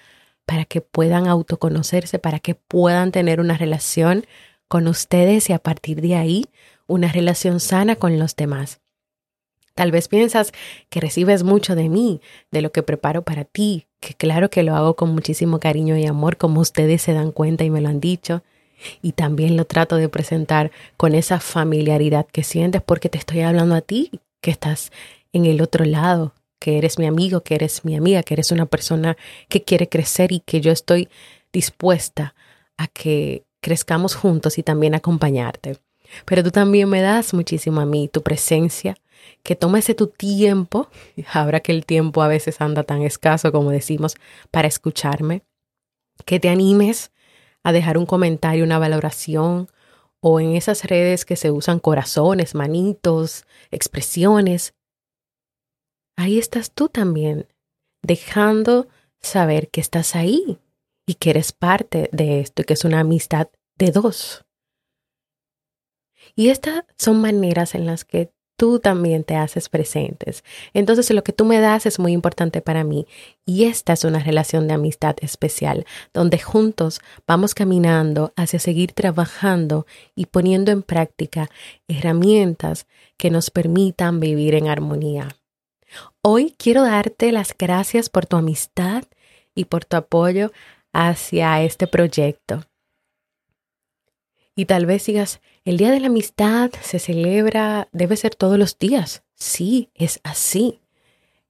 para 0.46 0.64
que 0.64 0.82
puedan 0.82 1.28
autoconocerse, 1.28 2.20
para 2.20 2.40
que 2.40 2.56
puedan 2.56 3.12
tener 3.12 3.42
una 3.42 3.58
relación 3.58 4.26
con 4.70 4.88
ustedes 4.88 5.50
y 5.50 5.54
a 5.54 5.60
partir 5.60 6.02
de 6.02 6.16
ahí 6.16 6.46
una 6.88 7.12
relación 7.12 7.60
sana 7.60 7.98
con 7.98 8.18
los 8.18 8.36
demás. 8.36 8.80
Tal 9.78 9.92
vez 9.92 10.08
piensas 10.08 10.54
que 10.90 11.00
recibes 11.00 11.44
mucho 11.44 11.76
de 11.76 11.88
mí, 11.88 12.20
de 12.50 12.64
lo 12.64 12.72
que 12.72 12.82
preparo 12.82 13.22
para 13.22 13.44
ti, 13.44 13.86
que 14.00 14.16
claro 14.16 14.50
que 14.50 14.64
lo 14.64 14.76
hago 14.76 14.96
con 14.96 15.12
muchísimo 15.12 15.60
cariño 15.60 15.96
y 15.96 16.08
amor, 16.08 16.38
como 16.38 16.62
ustedes 16.62 17.04
se 17.04 17.14
dan 17.14 17.32
cuenta 17.32 17.64
y 17.64 17.70
me 17.70 17.80
lo 17.80 17.90
han 17.90 18.00
dicho. 18.00 18.42
Y 19.04 19.12
también 19.12 19.56
lo 19.56 19.66
trato 19.66 19.98
de 19.98 20.10
presentar 20.10 20.72
con 20.98 21.14
esa 21.14 21.40
familiaridad 21.40 22.26
que 22.26 22.42
sientes 22.42 22.82
porque 22.82 23.08
te 23.08 23.20
estoy 23.20 23.42
hablando 23.42 23.76
a 23.76 23.82
ti, 23.82 24.10
que 24.42 24.50
estás 24.50 24.92
en 25.32 25.46
el 25.46 25.62
otro 25.62 25.86
lado, 25.86 26.34
que 26.58 26.80
eres 26.80 26.98
mi 26.98 27.06
amigo, 27.06 27.42
que 27.42 27.54
eres 27.54 27.86
mi 27.86 27.96
amiga, 27.96 28.24
que 28.24 28.34
eres 28.34 28.52
una 28.52 28.66
persona 28.66 29.16
que 29.48 29.62
quiere 29.62 29.88
crecer 29.88 30.32
y 30.32 30.40
que 30.40 30.60
yo 30.60 30.72
estoy 30.72 31.08
dispuesta 31.54 32.34
a 32.78 32.88
que 32.88 33.44
crezcamos 33.62 34.16
juntos 34.16 34.58
y 34.58 34.64
también 34.64 34.96
acompañarte. 34.96 35.78
Pero 36.26 36.44
tú 36.44 36.50
también 36.50 36.90
me 36.90 37.02
das 37.02 37.36
muchísimo 37.36 37.80
a 37.80 37.86
mí, 37.86 38.08
tu 38.08 38.24
presencia, 38.24 38.98
que 39.44 39.56
tomes 39.56 39.94
tu 39.96 40.08
tiempo, 40.08 40.90
ahora 41.34 41.60
que 41.60 41.72
el 41.72 41.86
tiempo 41.86 42.22
a 42.22 42.28
veces 42.28 42.62
anda 42.62 42.84
tan 42.84 43.02
escaso 43.02 43.52
como 43.52 43.72
decimos, 43.72 44.16
para 44.52 44.68
escucharme, 44.68 45.44
que 46.26 46.40
te 46.40 46.50
animes 46.50 47.12
a 47.64 47.72
dejar 47.72 47.98
un 47.98 48.06
comentario, 48.06 48.64
una 48.64 48.80
valoración, 48.80 49.70
o 50.20 50.40
en 50.40 50.56
esas 50.56 50.84
redes 50.84 51.26
que 51.26 51.36
se 51.36 51.52
usan 51.52 51.80
corazones, 51.80 52.56
manitos, 52.56 53.46
expresiones. 53.72 54.74
Ahí 56.16 56.40
estás 56.40 56.72
tú 56.72 56.90
también, 56.90 57.48
dejando 58.02 58.88
saber 59.22 59.70
que 59.70 59.82
estás 59.82 60.16
ahí 60.16 60.60
y 61.06 61.16
que 61.16 61.30
eres 61.30 61.52
parte 61.52 62.10
de 62.12 62.40
esto 62.40 62.62
y 62.62 62.66
que 62.66 62.74
es 62.74 62.84
una 62.84 63.00
amistad 63.00 63.50
de 63.76 63.92
dos. 63.92 64.46
Y 66.36 66.50
estas 66.50 66.84
son 66.98 67.22
maneras 67.22 67.76
en 67.76 67.86
las 67.86 68.04
que 68.06 68.32
tú 68.58 68.80
también 68.80 69.24
te 69.24 69.36
haces 69.36 69.70
presentes. 69.70 70.44
Entonces 70.74 71.10
lo 71.12 71.24
que 71.24 71.32
tú 71.32 71.46
me 71.46 71.60
das 71.60 71.86
es 71.86 72.00
muy 72.00 72.12
importante 72.12 72.62
para 72.62 72.84
mí 72.84 73.08
y 73.46 73.66
esta 73.66 73.94
es 73.94 74.04
una 74.04 74.20
relación 74.20 74.68
de 74.68 74.74
amistad 74.74 75.16
especial 75.22 75.86
donde 76.14 76.40
juntos 76.40 77.00
vamos 77.26 77.54
caminando 77.54 78.34
hacia 78.36 78.60
seguir 78.60 78.92
trabajando 78.92 79.86
y 80.16 80.26
poniendo 80.26 80.72
en 80.72 80.82
práctica 80.82 81.50
herramientas 81.88 82.88
que 83.16 83.30
nos 83.30 83.52
permitan 83.52 84.20
vivir 84.20 84.56
en 84.56 84.68
armonía. 84.68 85.38
Hoy 86.22 86.54
quiero 86.58 86.84
darte 86.84 87.32
las 87.32 87.56
gracias 87.58 88.10
por 88.10 88.26
tu 88.26 88.36
amistad 88.36 89.04
y 89.56 89.66
por 89.66 89.86
tu 89.86 89.98
apoyo 89.98 90.52
hacia 90.92 91.62
este 91.62 91.88
proyecto. 91.88 92.66
Y 94.56 94.66
tal 94.66 94.88
vez 94.88 95.06
digas, 95.06 95.40
el 95.68 95.76
Día 95.76 95.92
de 95.92 96.00
la 96.00 96.08
Amistad 96.08 96.72
se 96.82 96.98
celebra, 96.98 97.90
debe 97.92 98.16
ser 98.16 98.34
todos 98.36 98.58
los 98.58 98.80
días. 98.80 99.24
Sí, 99.36 99.92
es 99.96 100.22
así. 100.24 100.80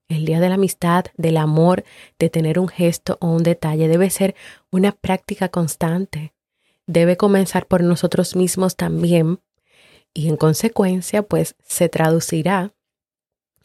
El 0.07 0.25
Día 0.25 0.39
de 0.39 0.49
la 0.49 0.55
Amistad, 0.55 1.05
del 1.17 1.37
amor, 1.37 1.83
de 2.17 2.31
tener 2.31 2.57
un 2.57 2.67
gesto 2.67 3.19
o 3.21 3.27
un 3.27 3.43
detalle, 3.43 3.87
debe 3.87 4.09
ser 4.09 4.33
una 4.71 4.91
práctica 4.91 5.49
constante. 5.49 6.33
Debe 6.87 7.15
comenzar 7.15 7.67
por 7.67 7.83
nosotros 7.83 8.35
mismos 8.35 8.75
también 8.75 9.39
y 10.15 10.29
en 10.29 10.35
consecuencia, 10.35 11.21
pues 11.21 11.55
se 11.63 11.87
traducirá 11.87 12.73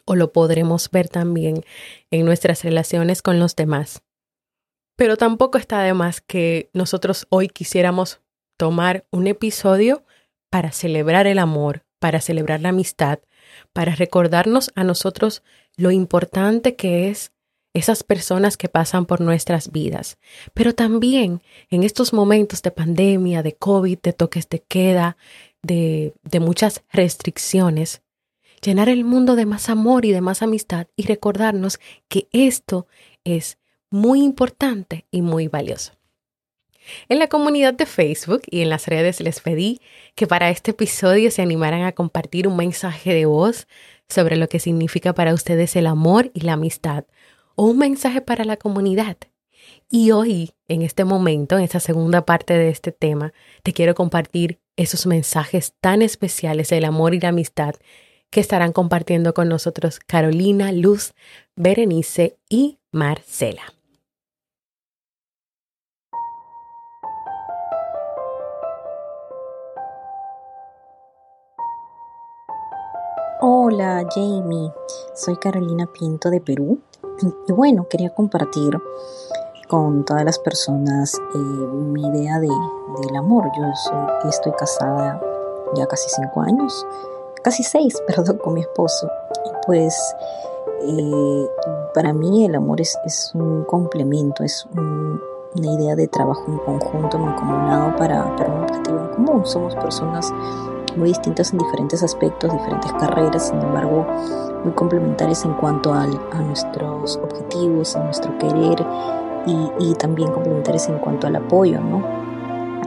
o 0.04 0.16
lo 0.16 0.32
podremos 0.32 0.90
ver 0.90 1.08
también 1.08 1.64
en 2.10 2.26
nuestras 2.26 2.62
relaciones 2.62 3.22
con 3.22 3.38
los 3.38 3.56
demás. 3.56 4.02
Pero 4.96 5.16
tampoco 5.16 5.56
está 5.56 5.80
de 5.80 5.94
más 5.94 6.20
que 6.20 6.68
nosotros 6.74 7.26
hoy 7.30 7.48
quisiéramos 7.48 8.20
tomar 8.58 9.06
un 9.10 9.28
episodio 9.28 10.04
para 10.52 10.70
celebrar 10.70 11.26
el 11.26 11.38
amor, 11.38 11.86
para 11.98 12.20
celebrar 12.20 12.60
la 12.60 12.68
amistad, 12.68 13.20
para 13.72 13.94
recordarnos 13.94 14.70
a 14.74 14.84
nosotros 14.84 15.42
lo 15.78 15.90
importante 15.90 16.76
que 16.76 17.08
es 17.08 17.32
esas 17.72 18.02
personas 18.02 18.58
que 18.58 18.68
pasan 18.68 19.06
por 19.06 19.22
nuestras 19.22 19.72
vidas. 19.72 20.18
Pero 20.52 20.74
también 20.74 21.40
en 21.70 21.84
estos 21.84 22.12
momentos 22.12 22.60
de 22.60 22.70
pandemia, 22.70 23.42
de 23.42 23.54
COVID, 23.54 23.98
de 24.02 24.12
toques 24.12 24.46
de 24.50 24.60
queda, 24.60 25.16
de, 25.62 26.12
de 26.22 26.40
muchas 26.40 26.82
restricciones, 26.92 28.02
llenar 28.60 28.90
el 28.90 29.04
mundo 29.04 29.36
de 29.36 29.46
más 29.46 29.70
amor 29.70 30.04
y 30.04 30.12
de 30.12 30.20
más 30.20 30.42
amistad 30.42 30.86
y 30.96 31.06
recordarnos 31.06 31.80
que 32.08 32.28
esto 32.30 32.86
es 33.24 33.56
muy 33.88 34.22
importante 34.22 35.06
y 35.10 35.22
muy 35.22 35.48
valioso. 35.48 35.92
En 37.08 37.18
la 37.18 37.28
comunidad 37.28 37.74
de 37.74 37.86
Facebook 37.86 38.42
y 38.50 38.60
en 38.62 38.70
las 38.70 38.86
redes 38.86 39.20
les 39.20 39.40
pedí 39.40 39.80
que 40.14 40.26
para 40.26 40.50
este 40.50 40.72
episodio 40.72 41.30
se 41.30 41.42
animaran 41.42 41.82
a 41.82 41.92
compartir 41.92 42.48
un 42.48 42.56
mensaje 42.56 43.14
de 43.14 43.26
voz 43.26 43.66
sobre 44.08 44.36
lo 44.36 44.48
que 44.48 44.60
significa 44.60 45.14
para 45.14 45.34
ustedes 45.34 45.76
el 45.76 45.86
amor 45.86 46.30
y 46.34 46.40
la 46.40 46.54
amistad 46.54 47.04
o 47.54 47.66
un 47.66 47.78
mensaje 47.78 48.20
para 48.20 48.44
la 48.44 48.56
comunidad. 48.56 49.16
Y 49.88 50.10
hoy, 50.10 50.52
en 50.68 50.82
este 50.82 51.04
momento, 51.04 51.56
en 51.56 51.64
esta 51.64 51.80
segunda 51.80 52.24
parte 52.24 52.54
de 52.54 52.68
este 52.70 52.92
tema, 52.92 53.32
te 53.62 53.72
quiero 53.72 53.94
compartir 53.94 54.58
esos 54.76 55.06
mensajes 55.06 55.74
tan 55.80 56.02
especiales 56.02 56.70
del 56.70 56.84
amor 56.84 57.14
y 57.14 57.20
la 57.20 57.28
amistad 57.28 57.74
que 58.30 58.40
estarán 58.40 58.72
compartiendo 58.72 59.34
con 59.34 59.48
nosotros 59.48 60.00
Carolina, 60.00 60.72
Luz, 60.72 61.12
Berenice 61.54 62.38
y 62.48 62.78
Marcela. 62.90 63.62
Hola 73.44 74.06
Jamie, 74.14 74.72
soy 75.16 75.34
Carolina 75.34 75.88
Pinto 75.92 76.30
de 76.30 76.40
Perú 76.40 76.78
y 77.48 77.52
bueno, 77.52 77.88
quería 77.90 78.14
compartir 78.14 78.80
con 79.68 80.04
todas 80.04 80.24
las 80.24 80.38
personas 80.38 81.20
eh, 81.34 81.38
mi 81.38 82.06
idea 82.06 82.38
de, 82.38 82.46
del 82.46 83.16
amor. 83.16 83.50
Yo 83.58 84.28
estoy 84.28 84.52
casada 84.52 85.20
ya 85.74 85.88
casi 85.88 86.08
cinco 86.10 86.42
años, 86.42 86.86
casi 87.42 87.64
seis, 87.64 88.00
perdón, 88.06 88.38
con 88.38 88.54
mi 88.54 88.60
esposo. 88.60 89.10
Y 89.44 89.66
pues 89.66 90.14
eh, 90.82 91.46
para 91.94 92.12
mí 92.12 92.44
el 92.44 92.54
amor 92.54 92.80
es, 92.80 92.96
es 93.04 93.32
un 93.34 93.64
complemento, 93.64 94.44
es 94.44 94.64
una 94.72 95.66
idea 95.66 95.96
de 95.96 96.06
trabajo 96.06 96.44
en 96.46 96.58
conjunto, 96.58 97.18
mancomunado 97.18 97.96
para, 97.96 98.36
para 98.36 98.54
un 98.54 98.62
objetivo 98.62 99.00
en 99.00 99.08
común. 99.08 99.44
Somos 99.44 99.74
personas 99.74 100.32
muy 100.96 101.08
distintas 101.08 101.52
en 101.52 101.58
diferentes 101.58 102.02
aspectos, 102.02 102.52
diferentes 102.52 102.92
carreras, 102.92 103.48
sin 103.48 103.60
embargo 103.60 104.06
muy 104.64 104.72
complementarias 104.74 105.44
en 105.44 105.54
cuanto 105.54 105.92
a 105.92 106.06
nuestros 106.06 107.16
objetivos, 107.16 107.96
a 107.96 108.04
nuestro 108.04 108.36
querer 108.38 108.84
y, 109.46 109.94
también 109.94 110.30
complementarias 110.32 110.88
en 110.88 110.98
cuanto 110.98 111.26
al 111.26 111.36
apoyo, 111.36 111.80
¿no? 111.80 112.02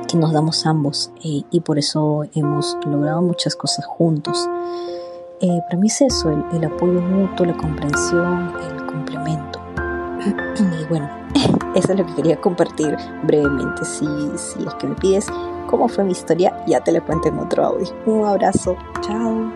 que 0.07 0.17
nos 0.17 0.31
damos 0.31 0.65
ambos 0.65 1.11
eh, 1.23 1.41
y 1.49 1.59
por 1.61 1.79
eso 1.79 2.23
hemos 2.33 2.77
logrado 2.85 3.21
muchas 3.21 3.55
cosas 3.55 3.85
juntos. 3.85 4.47
Eh, 5.41 5.59
para 5.67 5.77
mí 5.77 5.87
es 5.87 6.01
eso, 6.01 6.29
el, 6.29 6.63
apoyo 6.63 7.01
mutuo, 7.01 7.45
la 7.45 7.57
comprensión, 7.57 8.53
el 8.69 8.85
complemento. 8.85 9.59
y 10.81 10.85
bueno, 10.89 11.09
eso 11.75 11.91
es 11.91 11.99
lo 11.99 12.05
que 12.05 12.15
quería 12.15 12.39
compartir 12.39 12.95
brevemente. 13.23 13.83
Si, 13.83 14.05
si 14.35 14.63
es 14.65 14.73
que 14.75 14.87
me 14.87 14.95
pides 14.95 15.27
cómo 15.75 15.89
fue 15.89 16.05
mi 16.05 16.13
historia, 16.13 16.63
ya 16.65 16.79
te 16.79 16.89
la 16.93 17.01
cuento 17.01 17.27
en 17.27 17.37
otro 17.37 17.65
audio. 17.65 17.85
Un 18.05 18.25
abrazo, 18.25 18.77
chao. 19.01 19.51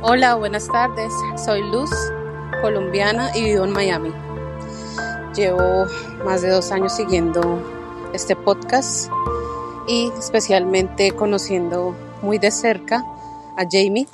Hola, 0.00 0.36
buenas 0.36 0.66
tardes. 0.68 1.12
Soy 1.36 1.60
Luz, 1.70 1.90
colombiana 2.62 3.28
y 3.36 3.44
vivo 3.44 3.64
en 3.64 3.72
Miami. 3.72 4.10
Llevo 5.34 5.84
más 6.24 6.40
de 6.40 6.48
dos 6.48 6.72
años 6.72 6.94
siguiendo 6.94 7.62
este 8.14 8.34
podcast 8.36 9.10
y 9.86 10.10
especialmente 10.18 11.12
conociendo 11.12 11.94
muy 12.22 12.38
de 12.38 12.50
cerca 12.50 13.04
a 13.58 13.64
Jamie. 13.70 14.08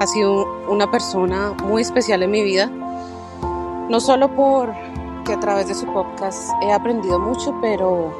Ha 0.00 0.06
sido 0.08 0.44
una 0.68 0.90
persona 0.90 1.52
muy 1.62 1.82
especial 1.82 2.24
en 2.24 2.32
mi 2.32 2.42
vida, 2.42 2.66
no 2.66 4.00
solo 4.00 4.34
por 4.34 4.74
a 5.32 5.40
través 5.40 5.68
de 5.68 5.74
su 5.74 5.86
podcast 5.86 6.50
he 6.62 6.72
aprendido 6.72 7.18
mucho, 7.18 7.54
pero 7.60 8.12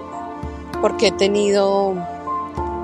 porque 0.81 1.09
he 1.09 1.12
tenido 1.12 1.94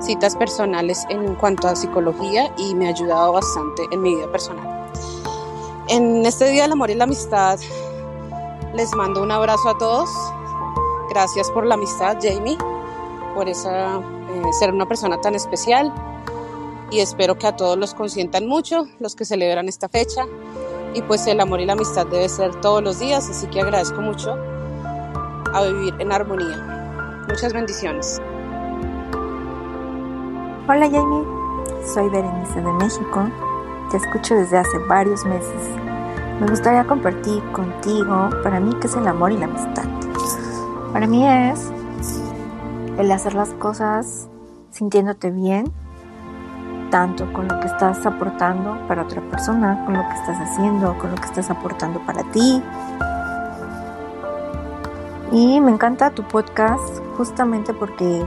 citas 0.01 0.35
personales 0.35 1.05
en 1.09 1.35
cuanto 1.35 1.67
a 1.67 1.75
psicología 1.75 2.53
y 2.57 2.75
me 2.75 2.87
ha 2.87 2.89
ayudado 2.89 3.33
bastante 3.33 3.83
en 3.91 4.01
mi 4.01 4.15
vida 4.15 4.31
personal. 4.31 4.91
En 5.87 6.25
este 6.25 6.49
Día 6.49 6.63
del 6.63 6.73
Amor 6.73 6.89
y 6.89 6.95
la 6.95 7.03
Amistad 7.05 7.59
les 8.73 8.93
mando 8.95 9.21
un 9.21 9.31
abrazo 9.31 9.69
a 9.69 9.77
todos. 9.77 10.09
Gracias 11.09 11.49
por 11.51 11.65
la 11.65 11.75
amistad, 11.75 12.17
Jamie, 12.21 12.57
por 13.35 13.47
esa, 13.47 13.97
eh, 13.97 14.53
ser 14.59 14.73
una 14.73 14.87
persona 14.87 15.21
tan 15.21 15.35
especial 15.35 15.93
y 16.91 16.99
espero 16.99 17.37
que 17.37 17.47
a 17.47 17.55
todos 17.55 17.77
los 17.77 17.93
consientan 17.93 18.47
mucho, 18.47 18.87
los 18.99 19.15
que 19.15 19.25
celebran 19.25 19.69
esta 19.69 19.87
fecha 19.87 20.25
y 20.95 21.01
pues 21.01 21.27
el 21.27 21.41
amor 21.41 21.59
y 21.59 21.65
la 21.65 21.73
amistad 21.73 22.07
debe 22.07 22.29
ser 22.29 22.55
todos 22.61 22.81
los 22.81 22.99
días, 22.99 23.29
así 23.29 23.47
que 23.47 23.59
agradezco 23.59 24.01
mucho 24.01 24.33
a 25.53 25.61
vivir 25.63 25.93
en 25.99 26.11
armonía. 26.11 27.25
Muchas 27.27 27.51
bendiciones. 27.51 28.21
Hola 30.67 30.89
Jamie, 30.89 31.23
soy 31.85 32.09
Berenice 32.09 32.61
de 32.61 32.71
México, 32.71 33.29
te 33.91 33.97
escucho 33.97 34.35
desde 34.35 34.57
hace 34.57 34.77
varios 34.87 35.25
meses. 35.25 35.69
Me 36.39 36.47
gustaría 36.47 36.85
compartir 36.85 37.43
contigo 37.51 38.29
para 38.41 38.61
mí 38.61 38.73
qué 38.79 38.87
es 38.87 38.95
el 38.95 39.05
amor 39.05 39.33
y 39.33 39.37
la 39.37 39.45
amistad. 39.45 39.83
Para 40.93 41.07
mí 41.07 41.27
es 41.27 41.71
el 42.97 43.11
hacer 43.11 43.33
las 43.33 43.49
cosas 43.55 44.29
sintiéndote 44.71 45.29
bien 45.29 45.71
tanto 46.95 47.25
con 47.33 47.49
lo 47.49 47.59
que 47.59 47.67
estás 47.67 48.05
aportando 48.05 48.77
para 48.87 49.01
otra 49.01 49.21
persona, 49.23 49.83
con 49.83 49.95
lo 49.95 50.07
que 50.07 50.15
estás 50.15 50.37
haciendo, 50.39 50.97
con 50.97 51.11
lo 51.11 51.17
que 51.17 51.25
estás 51.25 51.49
aportando 51.49 51.99
para 52.05 52.23
ti. 52.31 52.63
Y 55.33 55.59
me 55.59 55.71
encanta 55.71 56.11
tu 56.11 56.23
podcast 56.23 57.01
justamente 57.17 57.73
porque 57.73 58.25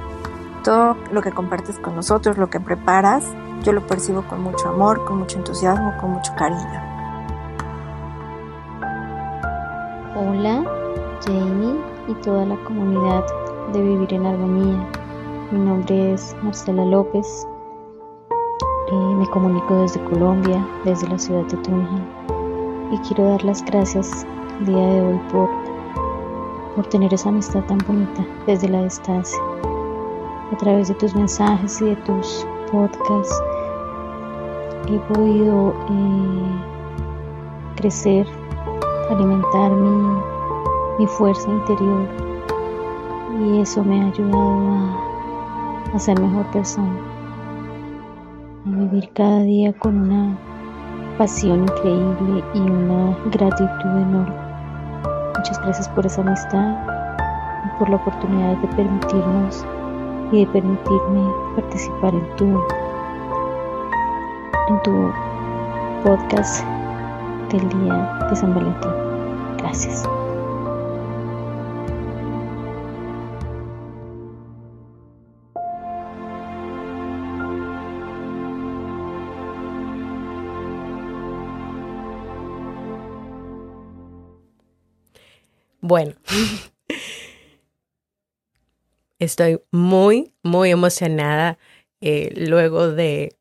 todo 0.65 0.99
lo 1.11 1.23
que 1.23 1.33
compartes 1.33 1.79
con 1.79 1.97
nosotros, 1.97 2.37
lo 2.37 2.51
que 2.51 2.61
preparas, 2.61 3.25
yo 3.63 3.73
lo 3.73 3.87
percibo 3.87 4.21
con 4.25 4.43
mucho 4.43 4.69
amor, 4.69 5.03
con 5.07 5.21
mucho 5.21 5.39
entusiasmo, 5.39 5.95
con 5.99 6.11
mucho 6.11 6.35
cariño. 6.37 6.83
Hola, 10.15 10.63
Jamie, 11.25 11.81
y 12.07 12.13
toda 12.17 12.45
la 12.45 12.57
comunidad 12.65 13.25
de 13.73 13.81
Vivir 13.81 14.13
en 14.13 14.27
Armonía. 14.27 14.87
Mi 15.53 15.59
nombre 15.59 16.13
es 16.13 16.37
Marcela 16.43 16.85
López. 16.85 17.49
Me 18.91 19.27
comunico 19.29 19.83
desde 19.83 20.03
Colombia, 20.05 20.67
desde 20.85 21.09
la 21.09 21.19
ciudad 21.19 21.45
de 21.45 21.57
Tunja. 21.59 21.99
Y 22.91 22.99
quiero 22.99 23.31
dar 23.31 23.45
las 23.45 23.63
gracias 23.65 24.27
el 24.61 24.67
día 24.67 24.87
de 24.87 25.03
hoy 25.03 25.21
por, 25.31 25.51
por 26.75 26.87
tener 26.87 27.13
esa 27.13 27.29
amistad 27.29 27.63
tan 27.65 27.79
bonita 27.87 28.25
desde 28.47 28.69
la 28.69 28.83
distancia. 28.85 29.39
A 30.53 30.57
través 30.57 30.89
de 30.89 30.95
tus 30.95 31.15
mensajes 31.15 31.83
y 31.83 31.87
de 31.87 31.97
tus 31.97 32.47
podcasts 32.73 33.43
he 34.89 34.99
podido 35.13 35.75
eh, 35.91 36.63
crecer, 37.77 38.27
alimentar 39.11 39.71
mi, 39.71 40.19
mi 40.99 41.07
fuerza 41.07 41.51
interior 41.51 42.09
y 43.41 43.61
eso 43.61 43.85
me 43.85 44.03
ha 44.03 44.07
ayudado 44.07 44.71
a, 44.71 45.95
a 45.95 45.99
ser 45.99 46.19
mejor 46.21 46.47
persona, 46.47 46.99
cada 49.15 49.41
día 49.41 49.73
con 49.75 49.97
una 50.03 50.37
pasión 51.19 51.63
increíble 51.63 52.43
y 52.55 52.61
una 52.61 53.17
gratitud 53.33 53.91
enorme. 53.91 54.35
Muchas 55.37 55.61
gracias 55.63 55.89
por 55.91 56.07
esa 56.07 56.23
amistad 56.23 56.77
y 57.65 57.79
por 57.79 57.89
la 57.91 57.97
oportunidad 57.97 58.57
de 58.57 58.69
permitirnos 58.69 59.65
y 60.33 60.45
de 60.45 60.47
permitirme 60.53 61.33
participar 61.57 62.15
en 62.15 62.37
tu 62.37 62.61
en 64.69 64.83
tu 64.83 65.13
podcast 66.05 66.65
del 67.51 67.69
día 67.69 68.19
de 68.29 68.37
San 68.37 68.55
Valentín. 68.55 68.93
Gracias. 69.59 70.18
Bueno, 85.89 86.13
estoy 89.19 89.59
muy, 89.71 90.35
muy 90.43 90.71
emocionada 90.71 91.59
eh, 92.03 92.31
luego 92.37 92.91
de, 92.91 93.39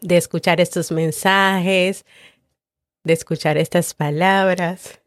de 0.00 0.16
escuchar 0.16 0.62
estos 0.62 0.90
mensajes, 0.90 2.06
de 3.04 3.12
escuchar 3.12 3.58
estas 3.58 3.92
palabras. 3.92 5.02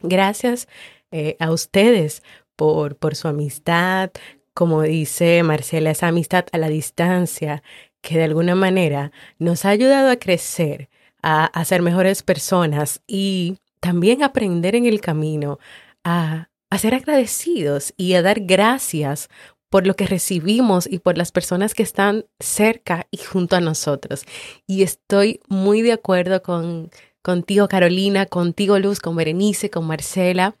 Gracias 0.00 0.68
eh, 1.10 1.36
a 1.40 1.50
ustedes 1.50 2.22
por, 2.54 2.96
por 2.98 3.16
su 3.16 3.26
amistad. 3.26 4.12
Como 4.52 4.82
dice 4.82 5.42
Marcela, 5.42 5.90
esa 5.90 6.06
amistad 6.06 6.46
a 6.52 6.58
la 6.58 6.68
distancia 6.68 7.64
que 8.04 8.18
de 8.18 8.24
alguna 8.24 8.54
manera 8.54 9.10
nos 9.38 9.64
ha 9.64 9.70
ayudado 9.70 10.10
a 10.10 10.16
crecer, 10.16 10.90
a, 11.22 11.46
a 11.46 11.64
ser 11.64 11.80
mejores 11.80 12.22
personas 12.22 13.00
y 13.06 13.56
también 13.80 14.22
aprender 14.22 14.76
en 14.76 14.86
el 14.86 15.00
camino 15.00 15.58
a, 16.04 16.48
ser 16.78 16.94
agradecidos 16.94 17.94
y 17.96 18.14
a 18.14 18.22
dar 18.22 18.40
gracias 18.40 19.28
por 19.70 19.86
lo 19.86 19.94
que 19.94 20.06
recibimos 20.06 20.88
y 20.90 20.98
por 20.98 21.16
las 21.16 21.32
personas 21.32 21.72
que 21.72 21.84
están 21.84 22.26
cerca 22.40 23.06
y 23.10 23.18
junto 23.18 23.56
a 23.56 23.60
nosotros. 23.60 24.24
Y 24.66 24.82
estoy 24.82 25.40
muy 25.48 25.82
de 25.82 25.92
acuerdo 25.92 26.42
con 26.42 26.90
contigo, 27.22 27.68
Carolina, 27.68 28.26
contigo, 28.26 28.78
Luz, 28.78 29.00
con 29.00 29.16
Berenice, 29.16 29.70
con 29.70 29.86
Marcela 29.86 30.56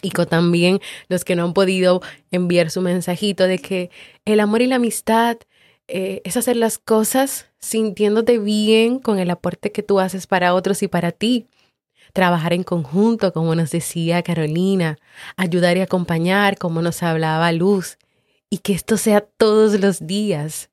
y 0.00 0.10
con 0.10 0.26
también 0.26 0.80
los 1.08 1.24
que 1.24 1.36
no 1.36 1.44
han 1.44 1.54
podido 1.54 2.00
enviar 2.30 2.70
su 2.70 2.80
mensajito 2.80 3.46
de 3.46 3.58
que 3.58 3.90
el 4.24 4.40
amor 4.40 4.62
y 4.62 4.66
la 4.66 4.76
amistad 4.76 5.36
eh, 5.86 6.22
es 6.24 6.36
hacer 6.36 6.56
las 6.56 6.78
cosas 6.78 7.46
sintiéndote 7.60 8.38
bien 8.38 8.98
con 8.98 9.18
el 9.18 9.30
aporte 9.30 9.72
que 9.72 9.82
tú 9.82 10.00
haces 10.00 10.26
para 10.26 10.54
otros 10.54 10.82
y 10.82 10.88
para 10.88 11.12
ti. 11.12 11.46
Trabajar 12.12 12.52
en 12.52 12.62
conjunto, 12.62 13.32
como 13.32 13.54
nos 13.54 13.70
decía 13.70 14.22
Carolina, 14.22 14.98
ayudar 15.36 15.76
y 15.76 15.80
acompañar, 15.80 16.58
como 16.58 16.80
nos 16.80 17.02
hablaba 17.02 17.50
Luz, 17.52 17.98
y 18.50 18.58
que 18.58 18.72
esto 18.72 18.96
sea 18.96 19.20
todos 19.20 19.80
los 19.80 20.06
días. 20.06 20.70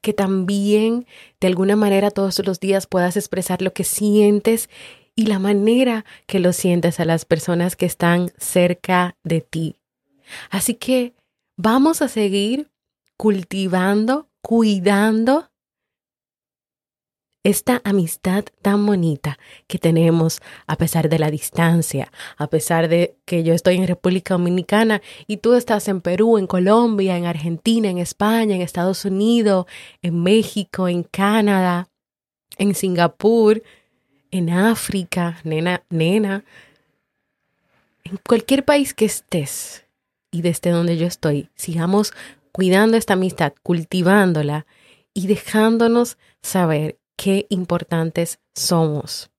Que 0.00 0.12
también, 0.12 1.06
de 1.40 1.46
alguna 1.46 1.76
manera, 1.76 2.10
todos 2.10 2.44
los 2.44 2.58
días 2.58 2.86
puedas 2.86 3.16
expresar 3.16 3.62
lo 3.62 3.72
que 3.72 3.84
sientes 3.84 4.68
y 5.14 5.26
la 5.26 5.38
manera 5.38 6.04
que 6.26 6.40
lo 6.40 6.52
sientes 6.52 6.98
a 6.98 7.04
las 7.04 7.24
personas 7.24 7.76
que 7.76 7.86
están 7.86 8.32
cerca 8.38 9.16
de 9.22 9.40
ti. 9.40 9.76
Así 10.50 10.74
que 10.74 11.14
vamos 11.56 12.02
a 12.02 12.08
seguir 12.08 12.70
cultivando, 13.20 14.30
cuidando 14.40 15.50
esta 17.44 17.82
amistad 17.84 18.46
tan 18.62 18.86
bonita 18.86 19.38
que 19.66 19.78
tenemos 19.78 20.40
a 20.66 20.76
pesar 20.76 21.10
de 21.10 21.18
la 21.18 21.30
distancia, 21.30 22.10
a 22.38 22.46
pesar 22.46 22.88
de 22.88 23.18
que 23.26 23.42
yo 23.42 23.52
estoy 23.52 23.76
en 23.76 23.86
República 23.86 24.32
Dominicana 24.32 25.02
y 25.26 25.36
tú 25.36 25.52
estás 25.52 25.86
en 25.88 26.00
Perú, 26.00 26.38
en 26.38 26.46
Colombia, 26.46 27.18
en 27.18 27.26
Argentina, 27.26 27.90
en 27.90 27.98
España, 27.98 28.56
en 28.56 28.62
Estados 28.62 29.04
Unidos, 29.04 29.66
en 30.00 30.22
México, 30.22 30.88
en 30.88 31.02
Canadá, 31.02 31.90
en 32.56 32.74
Singapur, 32.74 33.62
en 34.30 34.48
África, 34.48 35.40
nena, 35.44 35.82
nena, 35.90 36.42
en 38.02 38.18
cualquier 38.26 38.64
país 38.64 38.94
que 38.94 39.04
estés 39.04 39.84
y 40.30 40.40
desde 40.40 40.70
donde 40.70 40.96
yo 40.96 41.06
estoy, 41.06 41.50
sigamos 41.54 42.14
cuidando 42.52 42.96
esta 42.96 43.14
amistad, 43.14 43.52
cultivándola 43.62 44.66
y 45.14 45.26
dejándonos 45.26 46.18
saber 46.42 46.98
qué 47.16 47.46
importantes 47.50 48.40
somos. 48.54 49.30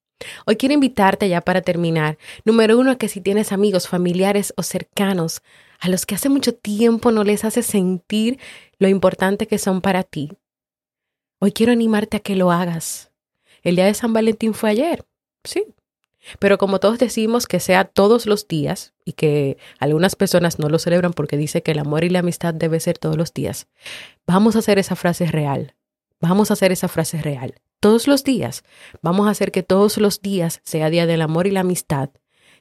Hoy 0.46 0.56
quiero 0.56 0.74
invitarte 0.74 1.30
ya 1.30 1.42
para 1.42 1.62
terminar, 1.62 2.18
número 2.46 2.78
uno, 2.78 2.98
que 2.98 3.08
si 3.08 3.22
tienes 3.22 3.52
amigos, 3.52 3.88
familiares 3.88 4.54
o 4.56 4.64
cercanos 4.64 5.42
a 5.80 5.90
los 5.90 6.06
que 6.06 6.16
hace 6.16 6.30
mucho 6.30 6.54
tiempo 6.54 7.12
no 7.12 7.24
les 7.24 7.44
hace 7.44 7.64
sentir 7.64 8.40
lo 8.78 8.88
importante 8.88 9.48
que 9.48 9.58
son 9.58 9.82
para 9.82 10.04
ti, 10.04 10.32
hoy 11.40 11.52
quiero 11.52 11.72
animarte 11.72 12.18
a 12.18 12.20
que 12.20 12.36
lo 12.36 12.52
hagas. 12.52 13.12
El 13.64 13.76
día 13.76 13.86
de 13.86 13.94
San 13.94 14.14
Valentín 14.14 14.54
fue 14.54 14.70
ayer, 14.70 15.06
sí, 15.44 15.66
pero 16.40 16.58
como 16.58 16.80
todos 16.80 17.00
decimos 17.00 17.48
que 17.48 17.60
sea 17.60 17.86
todos 17.86 18.26
los 18.26 18.48
días 18.48 18.94
y 19.06 19.14
que 19.14 19.58
algunas 19.80 20.16
personas 20.16 20.60
no 20.60 20.70
lo 20.70 20.80
celebran 20.80 21.14
porque 21.14 21.38
dice 21.38 21.64
que 21.64 21.72
el 21.72 21.80
amor 21.80 22.04
y 22.04 22.10
la 22.10 22.20
amistad 22.20 22.54
debe 22.54 22.80
ser 22.80 22.98
todos 22.98 23.18
los 23.18 23.34
días, 23.34 23.68
vamos 24.26 24.56
a 24.56 24.60
hacer 24.60 24.80
esa 24.80 24.96
frase 24.96 25.26
real. 25.26 25.76
Vamos 26.20 26.52
a 26.52 26.54
hacer 26.54 26.72
esa 26.72 26.88
frase 26.88 27.22
real. 27.22 27.56
Todos 27.80 28.08
los 28.08 28.24
días. 28.24 28.64
Vamos 29.02 29.28
a 29.28 29.32
hacer 29.32 29.52
que 29.52 29.64
todos 29.64 29.98
los 29.98 30.22
días 30.22 30.62
sea 30.64 30.92
día 30.92 31.08
del 31.08 31.24
amor 31.24 31.48
y 31.48 31.52
la 31.52 31.62
amistad, 31.62 32.12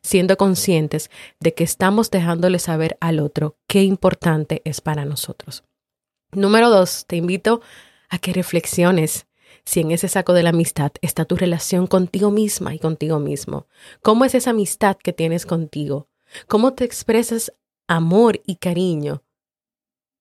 siendo 0.02 0.38
conscientes 0.38 1.10
de 1.40 1.52
que 1.52 1.64
estamos 1.64 2.10
dejándole 2.10 2.58
saber 2.58 2.96
al 3.00 3.20
otro 3.20 3.58
qué 3.66 3.82
importante 3.82 4.62
es 4.64 4.80
para 4.80 5.04
nosotros. 5.04 5.64
Número 6.32 6.70
dos, 6.70 7.04
te 7.06 7.16
invito 7.16 7.60
a 8.08 8.18
que 8.18 8.32
reflexiones 8.32 9.26
si 9.64 9.80
en 9.80 9.90
ese 9.90 10.08
saco 10.08 10.32
de 10.32 10.42
la 10.42 10.50
amistad 10.50 10.92
está 11.02 11.24
tu 11.24 11.36
relación 11.36 11.86
contigo 11.86 12.30
misma 12.30 12.74
y 12.74 12.78
contigo 12.78 13.18
mismo. 13.18 13.66
¿Cómo 14.02 14.24
es 14.24 14.34
esa 14.34 14.50
amistad 14.50 14.96
que 14.96 15.12
tienes 15.12 15.46
contigo? 15.46 16.08
¿Cómo 16.46 16.74
te 16.74 16.84
expresas 16.84 17.52
amor 17.88 18.40
y 18.46 18.56
cariño? 18.56 19.22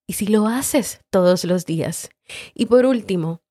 Y 0.07 0.13
si 0.13 0.27
lo 0.27 0.47
haces 0.47 1.01
todos 1.09 1.45
los 1.45 1.65
días. 1.65 2.09
Y 2.53 2.65
por 2.65 2.85
último, 2.85 3.41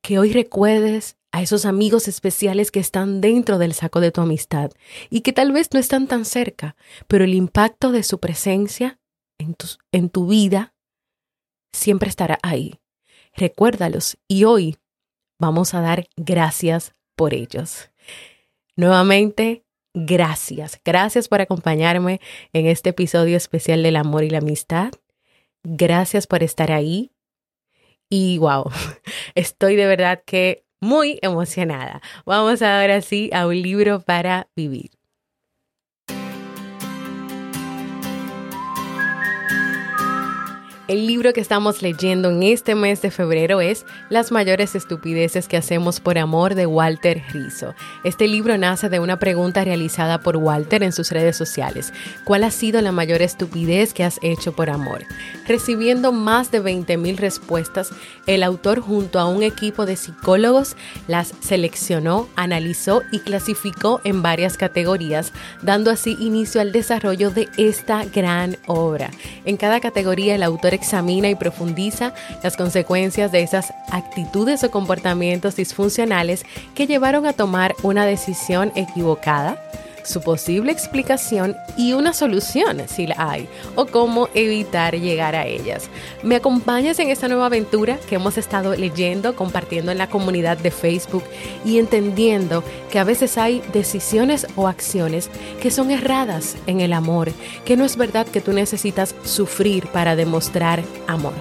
que 0.00 0.18
hoy 0.18 0.32
recuerdes 0.32 1.16
a 1.32 1.42
esos 1.42 1.64
amigos 1.64 2.06
especiales 2.06 2.70
que 2.70 2.78
están 2.78 3.20
dentro 3.20 3.58
del 3.58 3.72
saco 3.72 4.00
de 4.00 4.12
tu 4.12 4.20
amistad 4.20 4.70
y 5.10 5.22
que 5.22 5.32
tal 5.32 5.50
vez 5.50 5.70
no 5.72 5.80
están 5.80 6.06
tan 6.06 6.24
cerca, 6.24 6.76
pero 7.08 7.24
el 7.24 7.34
impacto 7.34 7.90
de 7.90 8.04
su 8.04 8.20
presencia 8.20 9.00
en 9.38 9.54
tu, 9.54 9.66
en 9.90 10.10
tu 10.10 10.28
vida 10.28 10.74
siempre 11.72 12.08
estará 12.08 12.38
ahí. 12.42 12.78
Recuérdalos 13.34 14.16
y 14.28 14.44
hoy 14.44 14.76
vamos 15.44 15.74
a 15.74 15.82
dar 15.82 16.08
gracias 16.16 16.94
por 17.16 17.34
ellos. 17.34 17.90
Nuevamente, 18.76 19.64
gracias. 19.92 20.80
Gracias 20.82 21.28
por 21.28 21.42
acompañarme 21.42 22.20
en 22.54 22.66
este 22.66 22.90
episodio 22.90 23.36
especial 23.36 23.82
del 23.82 23.96
amor 23.96 24.24
y 24.24 24.30
la 24.30 24.38
amistad. 24.38 24.92
Gracias 25.62 26.26
por 26.26 26.42
estar 26.42 26.72
ahí. 26.72 27.12
Y 28.08 28.38
wow, 28.38 28.70
estoy 29.34 29.76
de 29.76 29.86
verdad 29.86 30.22
que 30.24 30.64
muy 30.80 31.18
emocionada. 31.20 32.00
Vamos 32.24 32.62
ahora 32.62 33.02
sí 33.02 33.30
a 33.32 33.46
un 33.46 33.60
libro 33.60 34.00
para 34.00 34.48
vivir. 34.56 34.92
El 40.86 41.06
libro 41.06 41.32
que 41.32 41.40
estamos 41.40 41.80
leyendo 41.80 42.28
en 42.28 42.42
este 42.42 42.74
mes 42.74 43.00
de 43.00 43.10
febrero 43.10 43.62
es 43.62 43.86
Las 44.10 44.30
mayores 44.30 44.74
estupideces 44.74 45.48
que 45.48 45.56
hacemos 45.56 45.98
por 45.98 46.18
amor 46.18 46.54
de 46.54 46.66
Walter 46.66 47.22
Rizzo. 47.32 47.74
Este 48.04 48.28
libro 48.28 48.58
nace 48.58 48.90
de 48.90 49.00
una 49.00 49.18
pregunta 49.18 49.64
realizada 49.64 50.20
por 50.20 50.36
Walter 50.36 50.82
en 50.82 50.92
sus 50.92 51.10
redes 51.10 51.38
sociales. 51.38 51.94
¿Cuál 52.24 52.44
ha 52.44 52.50
sido 52.50 52.82
la 52.82 52.92
mayor 52.92 53.22
estupidez 53.22 53.94
que 53.94 54.04
has 54.04 54.18
hecho 54.20 54.52
por 54.52 54.68
amor? 54.68 55.04
Recibiendo 55.48 56.12
más 56.12 56.50
de 56.50 56.62
20.000 56.62 57.16
respuestas, 57.16 57.88
el 58.26 58.42
autor 58.42 58.80
junto 58.80 59.18
a 59.18 59.24
un 59.24 59.42
equipo 59.42 59.86
de 59.86 59.96
psicólogos 59.96 60.76
las 61.08 61.32
seleccionó, 61.40 62.28
analizó 62.36 63.00
y 63.10 63.20
clasificó 63.20 64.02
en 64.04 64.20
varias 64.20 64.58
categorías, 64.58 65.32
dando 65.62 65.90
así 65.90 66.14
inicio 66.20 66.60
al 66.60 66.72
desarrollo 66.72 67.30
de 67.30 67.48
esta 67.56 68.04
gran 68.04 68.58
obra. 68.66 69.10
En 69.46 69.56
cada 69.56 69.80
categoría 69.80 70.34
el 70.34 70.42
examina 70.74 71.28
y 71.28 71.34
profundiza 71.34 72.12
las 72.42 72.56
consecuencias 72.56 73.32
de 73.32 73.42
esas 73.42 73.72
actitudes 73.90 74.62
o 74.64 74.70
comportamientos 74.70 75.56
disfuncionales 75.56 76.44
que 76.74 76.86
llevaron 76.86 77.26
a 77.26 77.32
tomar 77.32 77.74
una 77.82 78.06
decisión 78.06 78.72
equivocada 78.74 79.58
su 80.04 80.20
posible 80.20 80.72
explicación 80.72 81.56
y 81.76 81.92
una 81.92 82.12
solución 82.12 82.82
si 82.86 83.06
la 83.06 83.16
hay 83.18 83.48
o 83.74 83.86
cómo 83.86 84.28
evitar 84.34 84.94
llegar 84.94 85.34
a 85.34 85.46
ellas. 85.46 85.88
¿Me 86.22 86.36
acompañas 86.36 86.98
en 86.98 87.10
esta 87.10 87.28
nueva 87.28 87.46
aventura 87.46 87.98
que 88.08 88.16
hemos 88.16 88.38
estado 88.38 88.74
leyendo, 88.74 89.34
compartiendo 89.34 89.92
en 89.92 89.98
la 89.98 90.08
comunidad 90.08 90.58
de 90.58 90.70
Facebook 90.70 91.24
y 91.64 91.78
entendiendo 91.78 92.62
que 92.90 92.98
a 92.98 93.04
veces 93.04 93.38
hay 93.38 93.62
decisiones 93.72 94.46
o 94.56 94.68
acciones 94.68 95.30
que 95.60 95.70
son 95.70 95.90
erradas 95.90 96.56
en 96.66 96.80
el 96.80 96.92
amor, 96.92 97.32
que 97.64 97.76
no 97.76 97.84
es 97.84 97.96
verdad 97.96 98.26
que 98.26 98.40
tú 98.40 98.52
necesitas 98.52 99.14
sufrir 99.24 99.86
para 99.88 100.16
demostrar 100.16 100.82
amor? 101.06 101.34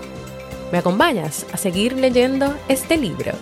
¿Me 0.72 0.80
acompañas 0.80 1.46
a 1.54 1.58
seguir 1.58 1.94
leyendo 1.94 2.56
este 2.68 2.98
libro? 2.98 3.34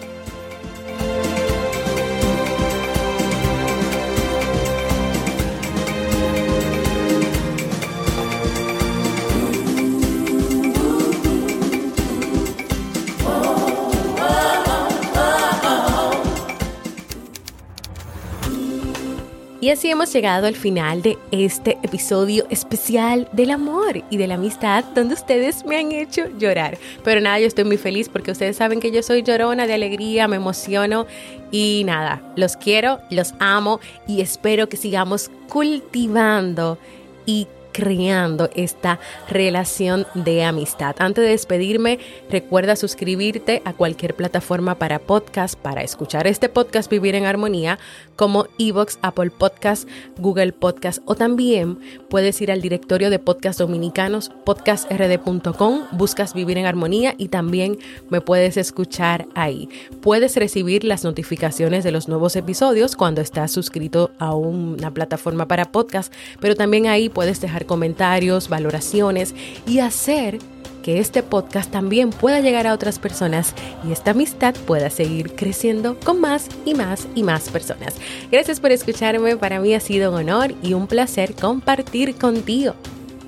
Y 19.62 19.70
así 19.70 19.92
hemos 19.92 20.12
llegado 20.12 20.48
al 20.48 20.56
final 20.56 21.04
de 21.04 21.20
este 21.30 21.78
episodio 21.84 22.48
especial 22.50 23.30
del 23.32 23.52
amor 23.52 24.04
y 24.10 24.18
de 24.18 24.26
la 24.26 24.34
amistad 24.34 24.84
donde 24.96 25.14
ustedes 25.14 25.64
me 25.66 25.78
han 25.78 25.92
hecho 25.92 26.36
llorar. 26.40 26.80
Pero 27.04 27.22
nada, 27.22 27.40
yo 27.40 27.46
estoy 27.46 27.66
muy 27.66 27.78
feliz 27.78 28.10
porque 28.10 28.32
ustedes 28.32 28.58
saben 28.58 28.80
que 28.80 28.90
yo 28.90 29.04
soy 29.04 29.22
llorona 29.22 29.68
de 29.68 29.76
alegría, 29.76 30.28
me 30.28 30.38
emociono 30.38 31.06
y 31.52 31.84
nada, 31.86 32.24
los 32.36 32.58
quiero, 32.58 33.02
los 33.12 33.36
amo 33.38 33.80
y 34.08 34.22
espero 34.22 34.68
que 34.68 34.78
sigamos 34.78 35.30
cultivando 35.48 36.80
y 37.28 37.48
creando 37.72 38.50
esta 38.56 39.00
relación 39.30 40.06
de 40.14 40.44
amistad. 40.44 40.96
Antes 41.00 41.24
de 41.24 41.32
despedirme, 41.32 42.00
recuerda 42.30 42.76
suscribirte 42.76 43.62
a 43.66 43.74
cualquier 43.74 44.16
plataforma 44.16 44.76
para 44.76 45.00
podcast, 45.00 45.56
para 45.56 45.82
escuchar 45.82 46.28
este 46.28 46.50
podcast 46.50 46.90
Vivir 46.90 47.16
en 47.16 47.26
Armonía, 47.26 47.80
como 48.22 48.46
Evox, 48.60 49.00
Apple 49.02 49.32
Podcast, 49.32 49.90
Google 50.20 50.52
Podcast 50.52 51.02
o 51.06 51.16
también 51.16 51.80
puedes 52.08 52.40
ir 52.40 52.52
al 52.52 52.62
directorio 52.62 53.10
de 53.10 53.18
podcast 53.18 53.58
dominicanos, 53.58 54.30
podcastrd.com, 54.46 55.88
buscas 55.94 56.36
Vivir 56.36 56.60
en 56.60 56.68
Armonía 56.68 57.16
y 57.18 57.30
también 57.30 57.80
me 58.12 58.22
puedes 58.22 58.58
escuchar 58.58 59.28
ahí. 59.34 59.70
Puedes 60.02 60.36
recibir 60.36 60.84
las 60.84 61.04
notificaciones 61.04 61.84
de 61.84 61.90
los 61.90 62.08
nuevos 62.08 62.36
episodios 62.36 62.96
cuando 62.96 63.22
estás 63.22 63.52
suscrito 63.52 64.12
a 64.20 64.36
una 64.36 64.94
plataforma 64.94 65.48
para 65.48 65.72
podcast, 65.72 66.14
pero 66.40 66.56
también 66.56 66.86
ahí 66.86 67.10
puedes 67.10 67.42
dejar 67.42 67.66
comentarios, 67.66 68.50
valoraciones 68.50 69.34
y 69.66 69.80
hacer 69.80 70.38
que 70.84 71.00
este 71.00 71.24
podcast 71.24 71.72
también 71.72 72.10
pueda 72.10 72.40
llegar 72.40 72.68
a 72.68 72.74
otras 72.74 73.00
personas 73.00 73.54
y 73.88 73.92
esta 73.92 74.12
amistad 74.12 74.56
pueda 74.66 74.90
seguir 74.90 75.36
creciendo 75.36 75.98
con 76.00 76.20
más 76.20 76.48
y 76.66 76.74
más 76.74 77.08
y 77.16 77.24
más 77.24 77.50
personas. 77.50 77.96
Gracias 78.32 78.60
por 78.60 78.72
escucharme, 78.72 79.38
para 79.38 79.60
mí 79.60 79.74
ha 79.74 79.80
sido 79.80 80.12
un 80.12 80.18
honor 80.18 80.54
y 80.62 80.74
un 80.74 80.88
placer 80.88 81.34
compartir 81.36 82.16
contigo. 82.16 82.74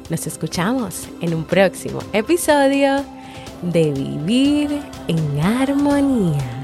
Nos 0.10 0.28
escuchamos 0.28 1.08
en 1.22 1.34
un 1.34 1.46
próximo 1.46 2.00
episodio 2.12 3.04
de 3.62 3.92
Vivir 3.92 4.82
en 5.08 5.39
Armonía. 5.39 6.63